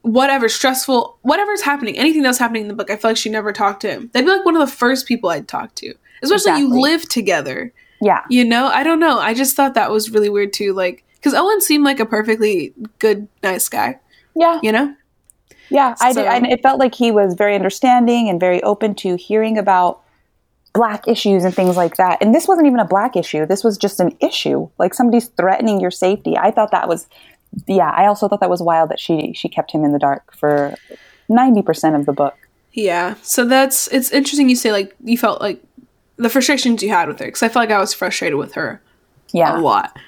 [0.00, 3.52] whatever stressful whatever's happening anything that's happening in the book i feel like she never
[3.52, 6.52] talked to him that'd be like one of the first people i'd talk to especially
[6.52, 6.62] exactly.
[6.62, 10.28] you live together yeah you know i don't know i just thought that was really
[10.28, 13.98] weird too like because owen seemed like a perfectly good nice guy
[14.34, 14.94] yeah you know
[15.70, 16.06] yeah so.
[16.06, 19.56] i did and it felt like he was very understanding and very open to hearing
[19.58, 20.02] about
[20.76, 22.18] black issues and things like that.
[22.20, 23.46] And this wasn't even a black issue.
[23.46, 24.68] This was just an issue.
[24.78, 26.36] Like somebody's threatening your safety.
[26.36, 27.08] I thought that was
[27.66, 30.36] yeah, I also thought that was wild that she she kept him in the dark
[30.36, 30.74] for
[31.30, 32.36] 90% of the book.
[32.72, 33.14] Yeah.
[33.22, 35.62] So that's it's interesting you say like you felt like
[36.16, 38.80] the frustrations you had with her cuz I felt like I was frustrated with her.
[39.32, 39.58] Yeah.
[39.58, 39.98] A lot.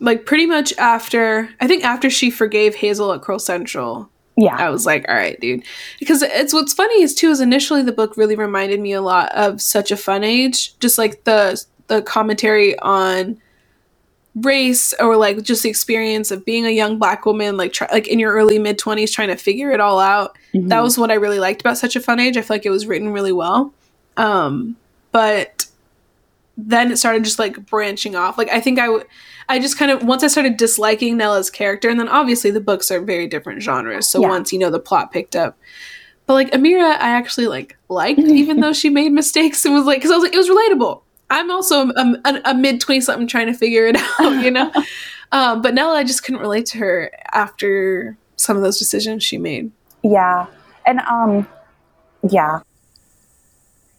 [0.00, 4.68] Like pretty much after I think after she forgave Hazel at Curl Central, yeah i
[4.68, 5.62] was like all right dude
[5.98, 9.30] because it's what's funny is too is initially the book really reminded me a lot
[9.32, 13.38] of such a fun age just like the the commentary on
[14.36, 18.08] race or like just the experience of being a young black woman like try, like
[18.08, 20.68] in your early mid 20s trying to figure it all out mm-hmm.
[20.68, 22.70] that was what i really liked about such a fun age i feel like it
[22.70, 23.72] was written really well
[24.16, 24.76] um
[25.14, 25.66] but
[26.58, 28.36] then it started just like branching off.
[28.36, 29.04] Like I think I w-
[29.48, 32.90] I just kind of once I started disliking Nella's character, and then obviously the books
[32.90, 34.08] are very different genres.
[34.08, 34.28] So Yeah.
[34.28, 35.56] once you know the plot picked up,
[36.26, 39.64] but like Amira, I actually like liked, even though she made mistakes.
[39.64, 41.00] It was like because I was like it was relatable.
[41.30, 44.72] I'm also a, a, a mid twenty something trying to figure it out, you know.
[45.32, 49.38] um, but Nella, I just couldn't relate to her after some of those decisions she
[49.38, 49.70] made.
[50.02, 50.46] Yeah.
[50.86, 51.48] And um
[52.28, 52.60] yeah.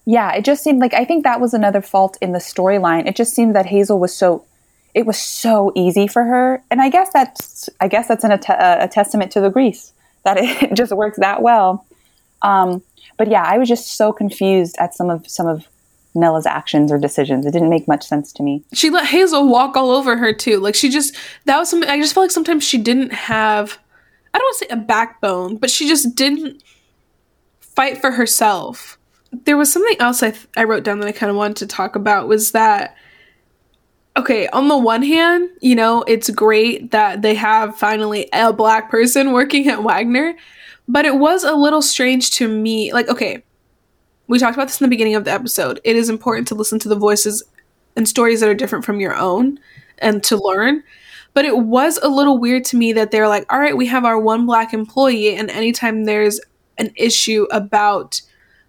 [0.05, 3.07] Yeah, it just seemed like I think that was another fault in the storyline.
[3.07, 4.45] It just seemed that Hazel was so
[4.93, 6.63] it was so easy for her.
[6.71, 8.39] And I guess that's I guess that's an, a,
[8.81, 11.85] a testament to the grease that it just works that well.
[12.41, 12.83] Um
[13.17, 15.67] but yeah, I was just so confused at some of some of
[16.13, 17.45] Nella's actions or decisions.
[17.45, 18.63] It didn't make much sense to me.
[18.73, 20.59] She let Hazel walk all over her too.
[20.59, 21.15] Like she just
[21.45, 23.79] that was something I just felt like sometimes she didn't have
[24.33, 26.61] I don't want to say a backbone, but she just didn't
[27.59, 28.97] fight for herself.
[29.43, 31.67] There was something else I th- I wrote down that I kind of wanted to
[31.67, 32.95] talk about was that
[34.17, 38.89] okay, on the one hand, you know, it's great that they have finally a black
[38.89, 40.35] person working at Wagner,
[40.87, 42.93] but it was a little strange to me.
[42.93, 43.43] Like, okay,
[44.27, 45.81] we talked about this in the beginning of the episode.
[45.83, 47.43] It is important to listen to the voices
[47.95, 49.59] and stories that are different from your own
[49.99, 50.83] and to learn.
[51.33, 54.05] But it was a little weird to me that they're like, all right, we have
[54.05, 56.39] our one black employee, and anytime there's
[56.77, 58.21] an issue about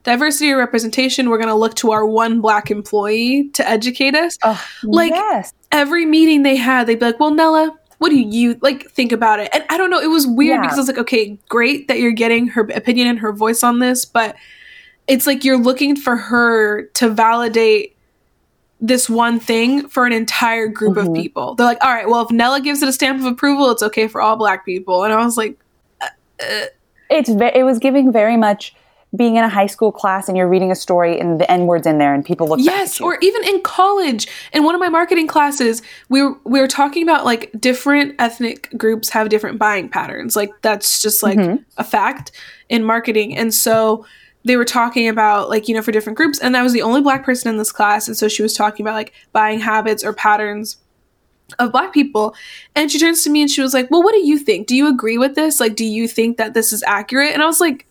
[0.07, 4.39] diversity or representation, we're going to look to our one black employee to educate us.
[4.45, 5.53] Oh, Like- yes.
[5.73, 9.41] Every meeting they had, they'd be like, well, Nella, what do you like think about
[9.41, 9.51] it?
[9.53, 10.61] And I don't know, it was weird Yeah.
[10.63, 13.81] because I was like, okay, great that you're getting her opinion and her voice on
[13.81, 14.37] this, but
[15.09, 17.97] it's like you're looking for her to validate
[18.81, 21.17] this one thing for an entire group of Mhm.
[21.17, 21.55] people.
[21.57, 24.07] They're like, all right, well, if Nella gives it a stamp of approval, it's okay
[24.07, 25.03] for all black people.
[25.03, 25.59] And I was like,
[27.11, 28.75] it's ve- it was giving very much
[29.17, 31.87] being in a high school class and you're reading a story and the n words
[31.87, 33.07] in there and people look yes at you.
[33.07, 37.03] or even in college in one of my marketing classes we were, we were talking
[37.03, 40.37] about like different ethnic groups have different buying patterns.
[40.37, 41.65] Like that's just like Mhm.
[41.79, 42.31] a fact
[42.69, 43.37] in marketing.
[43.37, 44.05] And so
[44.45, 47.01] they were talking about like you know for different groups and I was the only
[47.01, 48.07] black person in this class.
[48.09, 50.77] And so she was talking about like buying habits or patterns
[51.59, 52.35] of black people.
[52.75, 54.67] And she turns to me and she was like well what do you think?
[54.67, 55.59] Do you agree with this?
[55.61, 57.33] Like do you think that this is accurate?
[57.33, 57.87] And i was like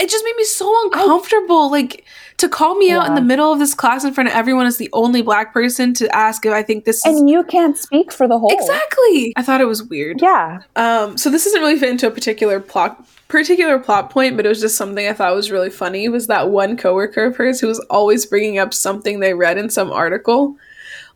[0.00, 2.04] it just made me so uncomfortable like
[2.38, 4.78] to call me out in the middle of this class in front of everyone as
[4.78, 8.10] the only black person to ask if i think this is and you can't speak
[8.10, 11.78] for the whole exactly i thought it was weird yeah um, so this doesn't really
[11.78, 15.34] fit into a particular plot particular plot point, but it was just something I thought
[15.34, 16.08] was really funny.
[16.08, 19.70] Was that one coworker of hers who was always bringing up something they read in
[19.70, 20.56] some article.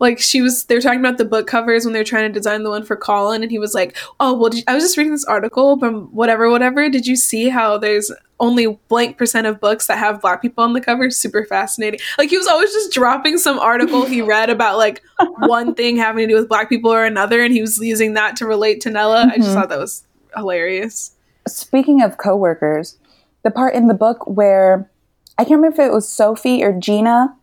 [0.05, 2.33] Like she was, they were talking about the book covers when they were trying to
[2.33, 5.13] design the one for Colin, and he was like, "Oh, well, I was just reading
[5.13, 6.89] this article from whatever, whatever.
[6.91, 10.73] Did you see how there's only blank percent of books that have black people on
[10.75, 11.09] the cover?
[11.11, 12.01] Super fascinating.
[12.19, 15.03] Like he was always just dropping some article he read about like
[15.39, 18.37] one thing having to do with black people or another, and he was using that
[18.37, 19.31] to relate to Nella.
[19.33, 19.55] I just Mhm.
[19.55, 20.05] thought that was
[20.37, 21.13] hilarious.
[21.49, 22.97] speaking of coworkers
[23.43, 24.91] the part in the book where
[25.39, 27.37] i can't remember if it was sophie or gina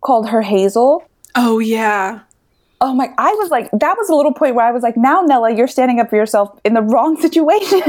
[0.00, 2.20] called her hazel Oh yeah.
[2.80, 5.22] oh my i was like that was a little point where i was like now
[5.22, 7.80] nella you're standing up for yourself in the wrong situation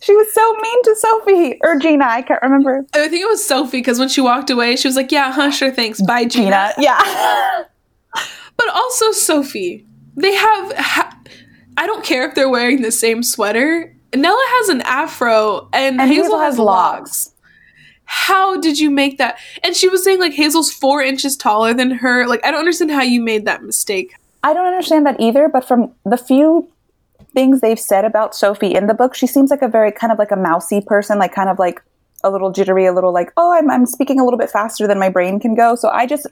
[0.00, 3.44] she was so mean to sophie or gina i can't remember I think it was
[3.44, 6.72] Sophie because when she walked away, she was like, "Yeah, huh, sure, thanks, bye, Gina."
[6.76, 7.64] gina yeah
[8.60, 9.86] But also Sophie,
[10.16, 10.72] they have.
[10.76, 11.18] Ha-
[11.78, 13.96] I don't care if they're wearing the same sweater.
[14.14, 17.34] Nella has an afro, and, And Hazel, Hazel has has locks.
[18.12, 19.38] How did you make that?
[19.62, 22.26] And she was saying like Hazel's four inches taller than her.
[22.26, 24.14] Like I don't understand how you made that mistake.
[24.42, 26.68] I don't understand that either, but from the few
[27.34, 30.18] things they've said about Sophie in the book, she seems like a very kind of
[30.18, 31.80] like a mousy person, like kind of like
[32.24, 34.98] a little jittery, a little like, oh, I'm, I'm speaking a little bit faster than
[34.98, 35.76] my brain can go.
[35.76, 36.26] So I just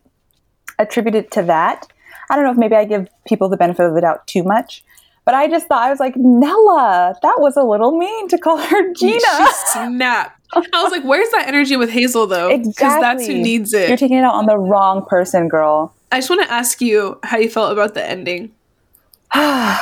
[0.80, 1.86] attribute it to that.
[2.28, 4.82] I don't know if maybe I give people the benefit of the doubt too much,
[5.28, 8.56] but I just thought, I was like, Nella, that was a little mean to call
[8.56, 9.20] her Gina.
[9.20, 10.40] She snapped.
[10.54, 12.56] I was like, "Where's that energy with Hazel though?
[12.56, 13.88] Because that's who needs it.
[13.88, 15.94] You're taking it out on the wrong person, girl.
[16.10, 18.52] I just want to ask you how you felt about the ending.
[19.34, 19.76] There's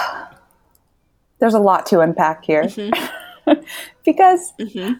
[1.54, 3.52] a lot to unpack here Mm-hmm.
[4.04, 4.94] because hmm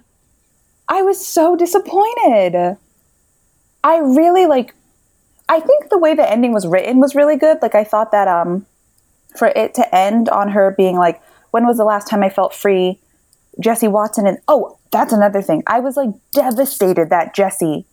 [0.89, 2.77] I was so disappointed.
[3.83, 4.77] I really like
[5.49, 7.59] I think the way the ending was written was really good.
[7.63, 8.65] Like I thought that um
[9.39, 11.21] for it to end on her being like
[11.51, 13.01] when was the last time I felt free?
[13.61, 15.63] Jesse Watson and oh, that's another thing.
[15.67, 17.87] I was like devastated that Jesse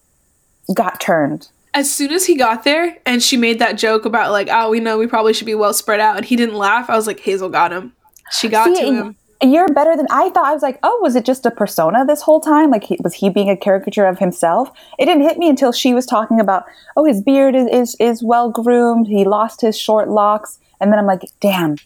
[0.73, 1.49] got turned.
[1.73, 4.79] as soon as he got there and she made that joke about like, oh, we
[4.79, 7.19] know we probably should be well spread out, and he didn't laugh, I was like,
[7.19, 7.93] Hazel got him.
[8.31, 9.15] She got See, to him.
[9.41, 10.45] you're better than I thought.
[10.45, 12.69] I was like, oh, was it just a persona this whole time?
[12.69, 14.71] Like, he, was he being a caricature of himself?
[14.99, 18.23] It didn't hit me until she was talking about, oh, his beard is, is, is
[18.23, 19.07] well groomed.
[19.07, 20.59] He lost his short locks.
[20.83, 21.77] And then I'm like, damn.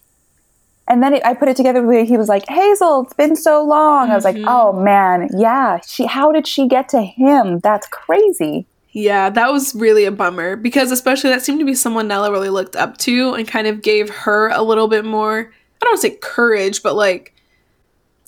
[0.90, 4.06] And then it, I put it together he was like, Hazel, it's been so long.
[4.06, 4.12] Mm-hmm.
[4.12, 4.48] I was like, Mm-hmm.
[4.48, 5.80] oh man, yeah.
[5.86, 7.60] She, how did she get to him?
[7.60, 8.66] That's crazy.
[8.92, 12.50] Yeah, that was really a bummer because especially that seemed to be someone Nella really
[12.50, 16.02] looked up to and kind of gave her a little bit more, I don't want
[16.02, 17.34] to say courage, but like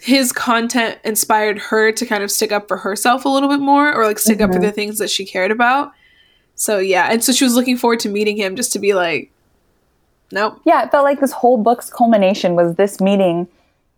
[0.01, 3.93] his content inspired her to kind of stick up for herself a little bit more
[3.93, 4.63] or like stick up for Mhm.
[4.63, 5.91] the things that she cared about.
[6.55, 9.32] So yeah, and so she was looking forward to meeting him just to be like,
[10.32, 10.60] nope.
[10.65, 13.48] Yeah, it felt like this whole book's culmination was this meeting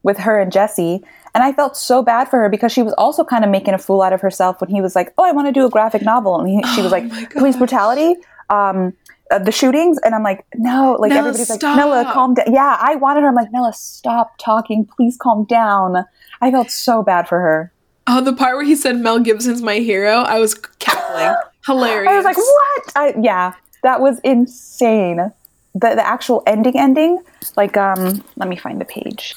[0.03, 1.03] with her and Jesse.
[1.33, 3.77] And I felt so bad for her because she was also kind of making a
[3.77, 6.01] fool out of herself when he was like, "Oh, I want to do a graphic
[6.01, 8.15] novel," and he, she was Oh like, "Police brutality."
[8.49, 8.93] Um,
[9.31, 11.61] uh, the shootings, and I'm like, no, like Nella, everybody's like.
[11.61, 12.51] Nella, calm down.
[12.51, 13.29] Yeah, I wanted her.
[13.29, 14.85] I'm like, Nella, stop talking.
[14.85, 16.05] Please calm down.
[16.41, 17.71] I felt so bad for her.
[18.07, 21.33] Oh, the part where he said Mel Gibson's my hero, I was cackling.
[21.65, 22.09] Hilarious.
[22.11, 22.91] I was like, what?
[22.95, 25.31] I, yeah, that was insane.
[25.73, 27.19] The the actual ending ending,
[27.55, 29.35] like um, let me find the page.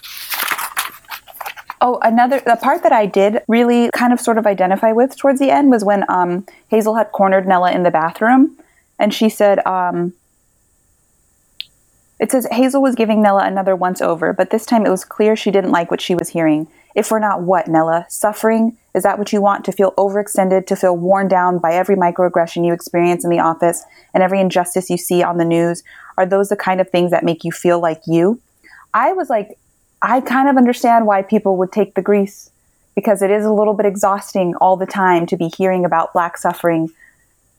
[1.81, 5.38] Oh, another the part that I did really kind of sort of identify with towards
[5.38, 8.57] the end was when um, Hazel had cornered Nella in the bathroom,
[8.99, 10.14] and she said, um,
[12.18, 15.37] "It says Hazel was giving Nella another once over, but this time it was clear
[15.37, 16.68] she didn't like what she was hearing.
[16.94, 18.77] If we're not what, Nella, suffering?
[18.95, 19.65] Is that what you want?
[19.65, 23.85] To feel overextended, to feel worn down by every microaggression you experience in the office
[24.13, 25.83] and every injustice you see on the news?
[26.17, 28.41] Are those the kind of things that make you feel like you?"
[28.95, 29.59] I was like,
[30.01, 32.51] I kind of understand why people would take the grease
[32.95, 36.39] because it is a little bit exhausting all the time to be hearing about black
[36.39, 36.91] suffering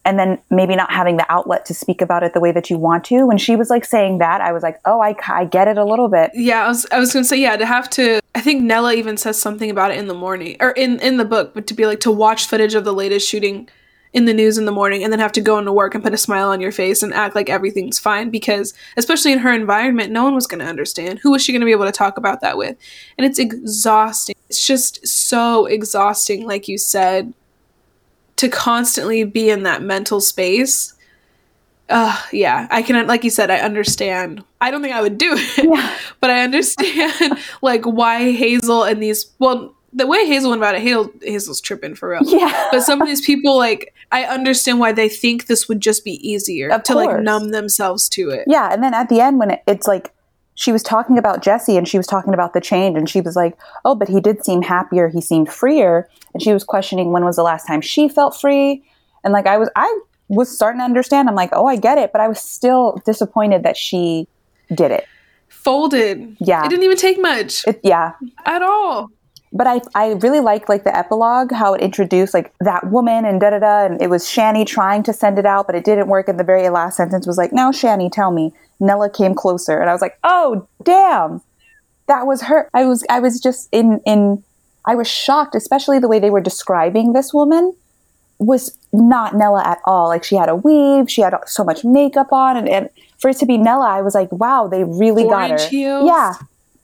[0.06, 2.78] and then maybe not having the outlet to speak about it the way that you
[2.78, 3.26] want to.
[3.26, 5.84] When she was like saying that, I was like, oh, I, I get it a
[5.84, 6.32] little bit.
[6.36, 8.22] Yeah, I was I was gonna say yeah to have to.
[8.36, 11.26] I think Nella even says something about it in the morning or in in the
[11.26, 13.68] book, but to be like to watch footage of the latest shooting
[14.14, 16.14] in the news in the morning and then have to go into work and put
[16.14, 20.10] a smile on your face and act like everything's fine because especially in her environment,
[20.10, 21.20] no one was gonna understand.
[21.20, 22.78] Who was she gonna be able to talk about that with?
[23.18, 24.36] And it's exhausting.
[24.50, 27.34] It's just so exhausting, like you said,
[28.38, 30.94] to constantly be in that mental space.
[31.88, 34.44] Uh, yeah, I can, like you said, I understand.
[34.60, 35.96] I don't think I would do it, Yeah.
[36.20, 40.82] but I understand like why Hazel and these well the way Hazel went about it,
[40.82, 42.22] Hazel Hazel's tripping for real.
[42.24, 42.68] Yeah.
[42.72, 46.14] But some of these people like I understand why they think this would just be
[46.28, 48.46] easier Of to like numb themselves to it.
[48.48, 50.12] Yeah, and then at the end when it, it's like
[50.56, 53.36] she was talking about Jesse and she was talking about the change and she was
[53.36, 55.10] like, "Oh, but he did seem happier.
[55.10, 58.84] He seemed freer." And she was questioning when was the last time she felt free.
[59.24, 61.30] And like I was I was starting to understand.
[61.30, 64.28] I'm like, "Oh, I get it," but I was still disappointed that she
[64.74, 65.06] did it.
[65.50, 66.38] Folded.
[66.40, 66.66] Yeah.
[66.66, 68.14] It didn't even take much It yeah.
[68.46, 69.10] at all.
[69.52, 73.40] But I, I really liked like the epilogue, how it introduced like that woman and
[73.40, 76.08] da da da, and it was Shani trying to send it out, but it didn't
[76.08, 76.28] work.
[76.28, 79.90] And the very last sentence was like, "Now, Shani, tell me." Nella came closer, and
[79.90, 81.42] I was like, "Oh, damn,
[82.08, 84.44] that was her." I was, I was just in, in,
[84.86, 87.76] I was shocked, especially the way they were describing this woman
[88.38, 90.08] was not Nella at all.
[90.10, 93.38] Like she had a weave, she had so much makeup on, and, and for it
[93.38, 96.06] to be Nella, I was like, "Wow, they really got her." heels.
[96.08, 96.34] Yeah,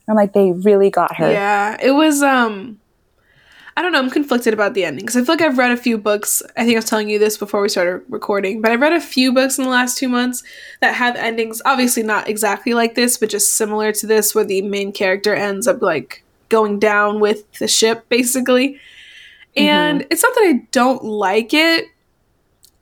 [0.08, 1.32] I'm like, they really got her.
[1.32, 2.81] Yeah, it was um
[3.78, 5.78] I don't know, I'm conflicted about the ending because I feel like I've read a
[5.78, 6.44] few books.
[6.58, 9.02] I think I was telling you this before we started recording, but I've read a
[9.02, 10.44] few books in the last 2 months
[10.82, 14.62] that have endings obviously not exactly like this, but just similar to this where the
[14.62, 18.74] main character ends up like going down with the ship basically.
[19.56, 19.68] Mm-hmm.
[19.68, 21.86] And it's not that I don't like it.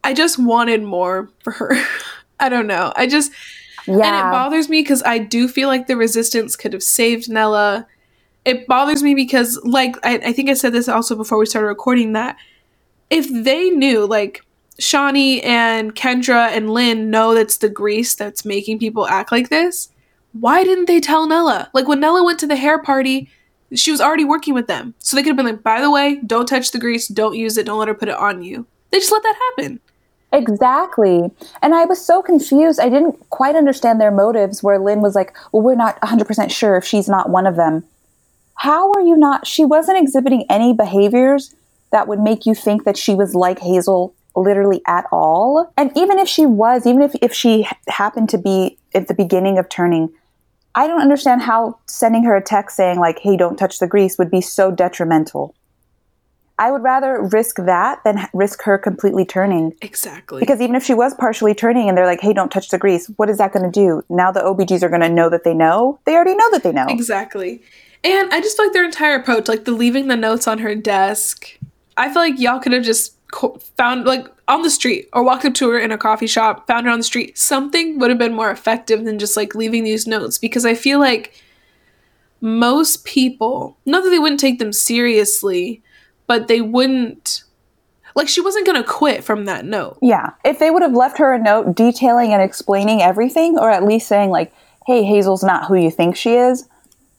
[0.03, 1.83] I just wanted more for her.
[2.39, 2.93] I don't know.
[2.95, 3.31] I just
[3.87, 7.87] and it bothers me because I do feel like the resistance could have saved Nella.
[8.45, 11.67] It bothers me because, like, I, I think I said this also before we started
[11.67, 12.37] recording that
[13.09, 14.43] if they knew, like,
[14.79, 19.89] Shawnee and Kendra and Lynn know that's the grease that's making people act like this,
[20.31, 21.69] why didn't they tell Nella?
[21.73, 23.29] Like, when Nella went to the hair party,
[23.73, 24.93] she was already working with them.
[24.99, 27.57] So they could have been like, by the way, don't touch the grease, don't use
[27.57, 28.65] it, don't let her put it on you.
[28.91, 29.79] They just let that happen.
[30.31, 31.31] Exactly.
[31.61, 32.79] And I was so confused.
[32.79, 36.75] I didn't quite understand their motives where Lynn was like, well, we're not 100% sure
[36.77, 37.83] if she's not one of them.
[38.59, 39.47] How are you not?
[39.47, 41.55] She wasn't exhibiting any behaviors
[41.93, 45.71] that would make you think that she was like Hazel literally at all.
[45.77, 49.57] And even if she was, even if, if she happened to be at the beginning
[49.57, 50.09] of turning,
[50.75, 54.17] I don't understand how sending her a text saying, like, hey, don't touch the grease
[54.17, 55.55] would be so detrimental.
[56.57, 59.71] I would rather risk that than risk her completely turning.
[59.81, 60.41] Exactly.
[60.41, 63.07] Because even if she was partially turning and they're like, hey, don't touch the grease,
[63.15, 64.03] what is that going to do?
[64.09, 66.01] Now the OBGs are going to know that they know?
[66.03, 66.87] They already know that they know.
[66.89, 67.61] Exactly.
[68.03, 70.75] And I just feel like their entire approach, like the leaving the notes on her
[70.75, 71.57] desk,
[71.97, 73.15] I feel like y'all could have just
[73.77, 76.85] found, like, on the street or walked up to her in a coffee shop, found
[76.85, 77.37] her on the street.
[77.37, 80.99] Something would have been more effective than just like leaving these notes because I feel
[80.99, 81.33] like
[82.41, 85.83] most people, not that they wouldn't take them seriously,
[86.25, 87.43] but they wouldn't.
[88.15, 89.99] Like, she wasn't going to quit from that note.
[90.01, 90.31] Yeah.
[90.43, 94.07] If they would have left her a note detailing and explaining everything, or at least
[94.07, 94.51] saying, like,
[94.87, 96.67] hey, Hazel's not who you think she is,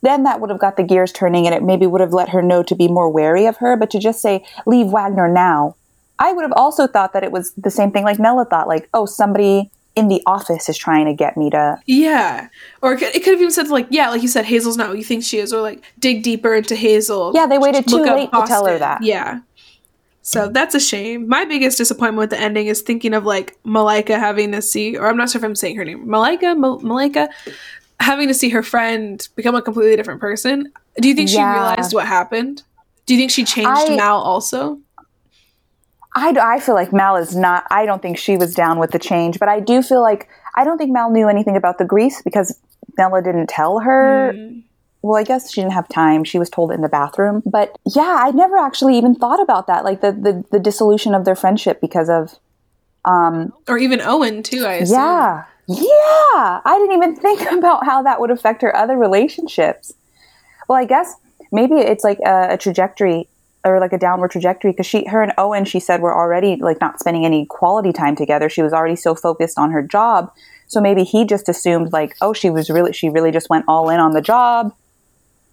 [0.02, 2.42] then that would have got the gears turning and it maybe would have let her
[2.42, 3.76] know to be more wary of her.
[3.76, 5.76] But to just say, leave Wagner now,
[6.18, 8.88] I would have also thought that it was the same thing like Nella thought, like,
[8.94, 11.80] oh, somebody in the office is trying to get me to.
[11.86, 12.48] Yeah.
[12.80, 14.88] Or it could, it could have even said, like, yeah, like you said, Hazel's not
[14.88, 17.32] what you think she is, or like dig deeper into Hazel.
[17.34, 19.02] Yeah, they waited too late to tell her that.
[19.02, 19.40] Yeah.
[20.22, 21.26] So that's a shame.
[21.26, 25.08] My biggest disappointment with the ending is thinking of like Malika having to see, or
[25.08, 27.30] I'm not sure if I'm saying her name, Malika, Mal- Malika,
[28.00, 30.72] having to see her friend become a completely different person.
[31.00, 31.52] Do you think she Yeah.
[31.54, 32.62] realized what happened?
[33.06, 34.78] Do you think she changed I- Mal also?
[36.16, 38.98] I, I feel like Mal is not, I don't think she was down with the
[38.98, 42.20] change, but I do feel like, I don't think Mal knew anything about the grease
[42.22, 42.58] because
[42.98, 44.32] Nella didn't tell her.
[44.34, 44.64] Mm.
[45.02, 46.24] Well, I guess she didn't have time.
[46.24, 47.42] She was told in the bathroom.
[47.46, 51.24] But yeah, I never actually even thought about that, like the, the, the dissolution of
[51.24, 52.34] their friendship because of,
[53.04, 54.98] um, Or even Owen too, I assume.
[54.98, 55.44] yeah.
[55.70, 56.60] Yeah.
[56.64, 59.94] I didn't even think about how that would affect her other relationships.
[60.68, 61.14] Well, I guess
[61.52, 63.28] maybe it's like a, a trajectory
[63.64, 66.80] or like a downward trajectory because she, her and Owen, she said were already like
[66.80, 68.48] not spending any quality time together.
[68.48, 70.32] She was already so focused on her job.
[70.66, 73.90] So maybe he just assumed like, oh, she was really, she really just went all
[73.90, 74.74] in on the job.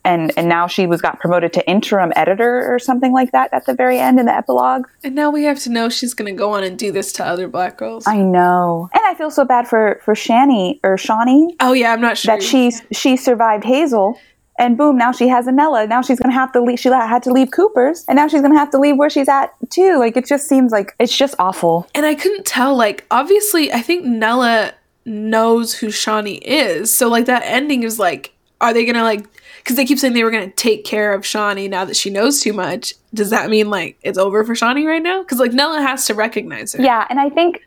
[0.07, 3.65] And, and now she was got promoted to interim editor or something like that at
[3.65, 4.87] the very end in the epilogue.
[5.03, 7.25] And now we have to know she's going to go on and do this to
[7.25, 8.07] other black girls.
[8.07, 12.01] I know, and I feel so bad for for Shani or Shawnee oh yeah, I'm
[12.01, 12.35] not sure.
[12.35, 14.19] that she she survived Hazel,
[14.57, 15.87] and boom, now she has Anella.
[15.87, 16.79] Now she's gonna have to leave.
[16.79, 19.53] She had to leave Cooper's, and now she's gonna have to leave where she's at
[19.69, 19.97] too.
[19.99, 21.87] Like it just seems like it's just awful.
[21.93, 22.75] and I couldn't tell.
[22.75, 24.73] Like, obviously, I think Nella
[25.05, 26.93] knows who Shawnee is.
[26.95, 29.25] So, like, that ending is like, are they gonna like?
[29.67, 32.39] Because they keep saying they were gonna take care of Shawnee now that she knows
[32.39, 32.93] too much.
[33.13, 35.21] Does that mean like it's over for Shawnee right now?
[35.21, 36.81] Because like Nella has to recognize her.
[36.81, 37.61] Yeah, and I think.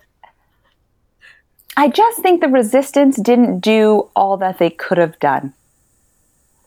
[1.76, 5.53] I just think the resistance didn't do all that they could have done.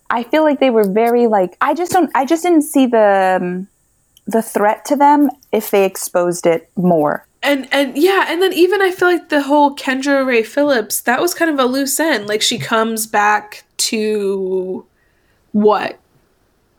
[0.07, 3.39] I feel like they were very like I just don't I just didn't see the
[3.41, 3.67] um,
[4.27, 7.25] the threat to them if they exposed it more.
[7.41, 11.19] And and yeah, and then even I feel like the whole Kendra Rae Phillips that
[11.19, 12.27] was kind of a loose end.
[12.27, 14.85] Like she comes back to
[15.53, 15.97] what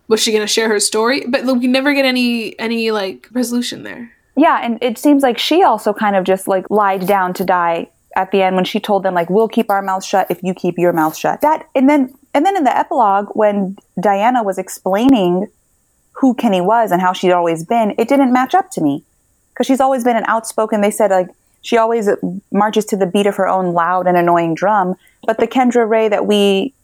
[0.07, 1.25] was she gonna share her story?
[1.27, 4.13] But we never get any any like resolution there.
[4.37, 7.89] Yeah, and it seems like she also kind of just like lied down to die
[8.17, 10.55] at the end when she told them like we'll keep our mouths shut if you
[10.55, 11.41] keep your mouth shut.
[11.41, 15.49] That and then and then in the epilogue when Diana was explaining
[16.13, 19.05] who Kenny was and how she'd always been, it didn't match up to me
[19.51, 20.81] because she's always been an outspoken.
[20.81, 21.29] They said like
[21.63, 22.09] she always
[22.53, 24.97] marches to the beat of her own loud and annoying drum,
[25.27, 26.75] but the Kendra Rae that we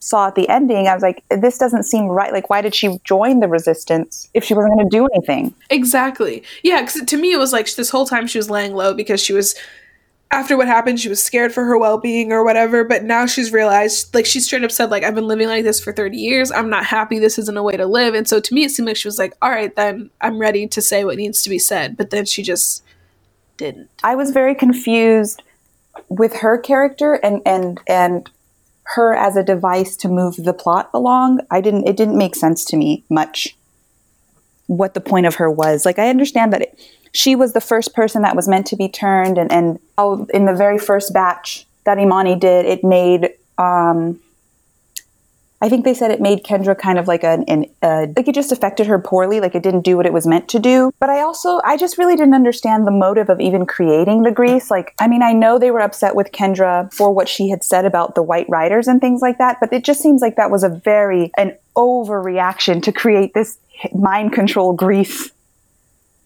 [0.00, 2.32] saw at the ending, I was like, this doesn't seem right.
[2.32, 5.54] Like, why did she join the resistance if she wasn't going to do anything?
[5.70, 6.42] Exactly.
[6.62, 9.22] Yeah, because to me it was like this whole time she was laying low because
[9.22, 9.54] she was
[10.32, 14.12] after what happened she was scared for her well-being or whatever but now she's realized
[14.12, 16.68] like she straight up said like i've been living like this for 30 years i'm
[16.68, 18.96] not happy this isn't a way to live and so to me it seemed like
[18.96, 21.96] she was like all right then i'm ready to say what needs to be said
[21.96, 22.82] but then she just
[23.56, 25.42] didn't I was very confused
[26.08, 28.30] with her character and and and
[28.94, 31.40] her as a device to move the plot along.
[31.50, 33.56] I didn't it didn't make sense to me much
[34.66, 35.84] what the point of her was.
[35.84, 36.80] Like I understand that it,
[37.12, 40.46] she was the first person that was meant to be turned and and how in
[40.46, 44.20] the very first batch that Imani did, it made um
[45.62, 48.34] I think they said it made Kendra kind of like an, an uh, like it
[48.34, 50.92] just affected her poorly, like it didn't do what it was meant to do.
[51.00, 54.70] But I also, I just really didn't understand the motive of even creating the grease.
[54.70, 57.86] Like, I mean, I know they were upset with Kendra for what she had said
[57.86, 60.62] about the White Riders and things like that, but it just seems like that was
[60.62, 63.58] a very an overreaction to create this
[63.94, 65.30] mind control grease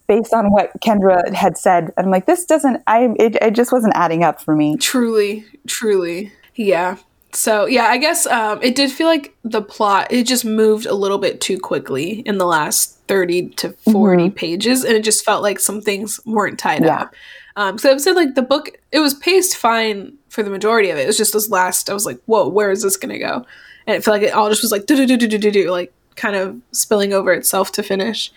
[0.07, 1.85] based on what Kendra had said.
[1.95, 4.75] And I'm like, this doesn't, I, it, it just wasn't adding up for me.
[4.75, 6.97] truly truly yeah
[7.33, 10.93] so yeah i guess um, it did feel like the plot it just moved a
[10.93, 15.41] little bit too quickly in the last 30 to 40 pages and it just felt
[15.41, 17.01] like some things weren't tied Yeah.
[17.03, 17.15] up.
[17.57, 20.89] Um, so i would say like the book it was paced fine for the majority
[20.89, 21.01] of it.
[21.03, 23.45] It was just this last i was like whoa where is this gonna go?
[23.87, 25.51] And it felt like it all just was like do do do do do do
[25.51, 28.31] do like kind of spilling over itself to finish.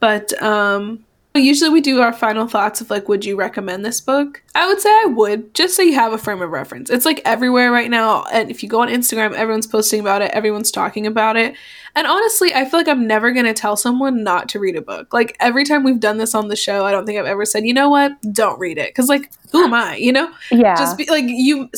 [0.00, 1.04] But um
[1.36, 4.40] Usually we do our final thoughts of like, would you recommend this book?
[4.54, 6.90] I would say I would, just so you have a frame of reference.
[6.90, 8.22] It's like everywhere right now.
[8.32, 11.56] And if you go on Instagram, everyone's posting about it, everyone's talking about it.
[11.96, 14.80] And honestly, I feel like I'm never going to tell someone not to read a
[14.80, 15.12] book.
[15.12, 17.66] Like every time we've done this on the show, I don't think I've ever said,
[17.66, 18.94] you know what, don't read it.
[18.94, 20.32] Cause like, who am I, you know?
[20.52, 20.76] Yeah.
[20.76, 21.68] Just be like, you,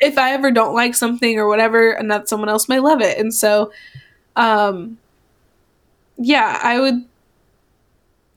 [0.00, 3.18] if I ever don't like something or whatever, and that someone else may love it.
[3.18, 3.72] And so,
[4.36, 4.96] um,
[6.16, 7.04] yeah, I would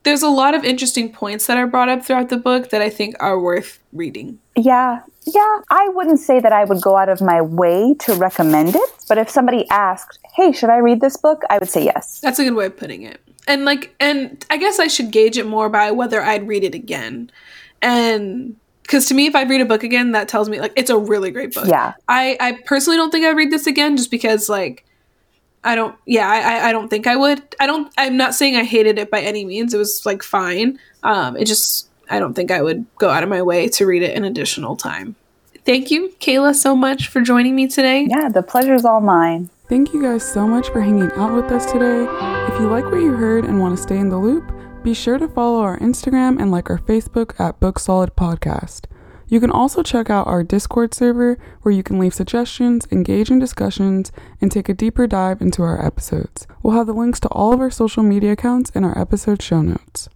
[0.04, 2.90] there's a lot of interesting points that are brought up throughout the book that I
[2.90, 4.38] think are worth reading.
[4.56, 5.00] Yeah.
[5.26, 8.90] Yeah, I wouldn't say that I would go out of my way to recommend it,
[9.08, 12.20] but if somebody asked, "Hey, should I read this book?" I would say yes.
[12.20, 13.22] That's a good way of putting it.
[13.48, 16.74] And like and I guess I should gauge it more by whether I'd read it
[16.74, 17.30] again.
[17.80, 20.90] And because to me if i read a book again that tells me like it's
[20.90, 24.10] a really great book yeah i i personally don't think i'd read this again just
[24.10, 24.83] because like
[25.64, 27.42] i don't yeah i i don't think i would.
[27.60, 29.74] I don't i'm not saying i hated it by any means.
[29.74, 30.78] It was like fine.
[31.02, 34.02] Um it just i don't think i would go out of my way to read
[34.02, 35.16] it an additional time.
[35.64, 38.06] Thank you Kaila so much for joining me today.
[38.08, 39.50] Yeah the pleasure's all mine.
[39.68, 42.06] Thank you guys so much for hanging out with us today.
[42.52, 44.52] If you like what you heard and want to stay in the loop,
[44.82, 48.84] be sure to follow our Instagram and like our Facebook at Booked Solid Podcast.
[49.28, 53.38] You can also check out our Discord server where you can leave suggestions, engage in
[53.38, 56.46] discussions, and take a deeper dive into our episodes.
[56.62, 59.62] We'll have the links to all of our social media accounts in our episode show
[59.62, 60.08] notes.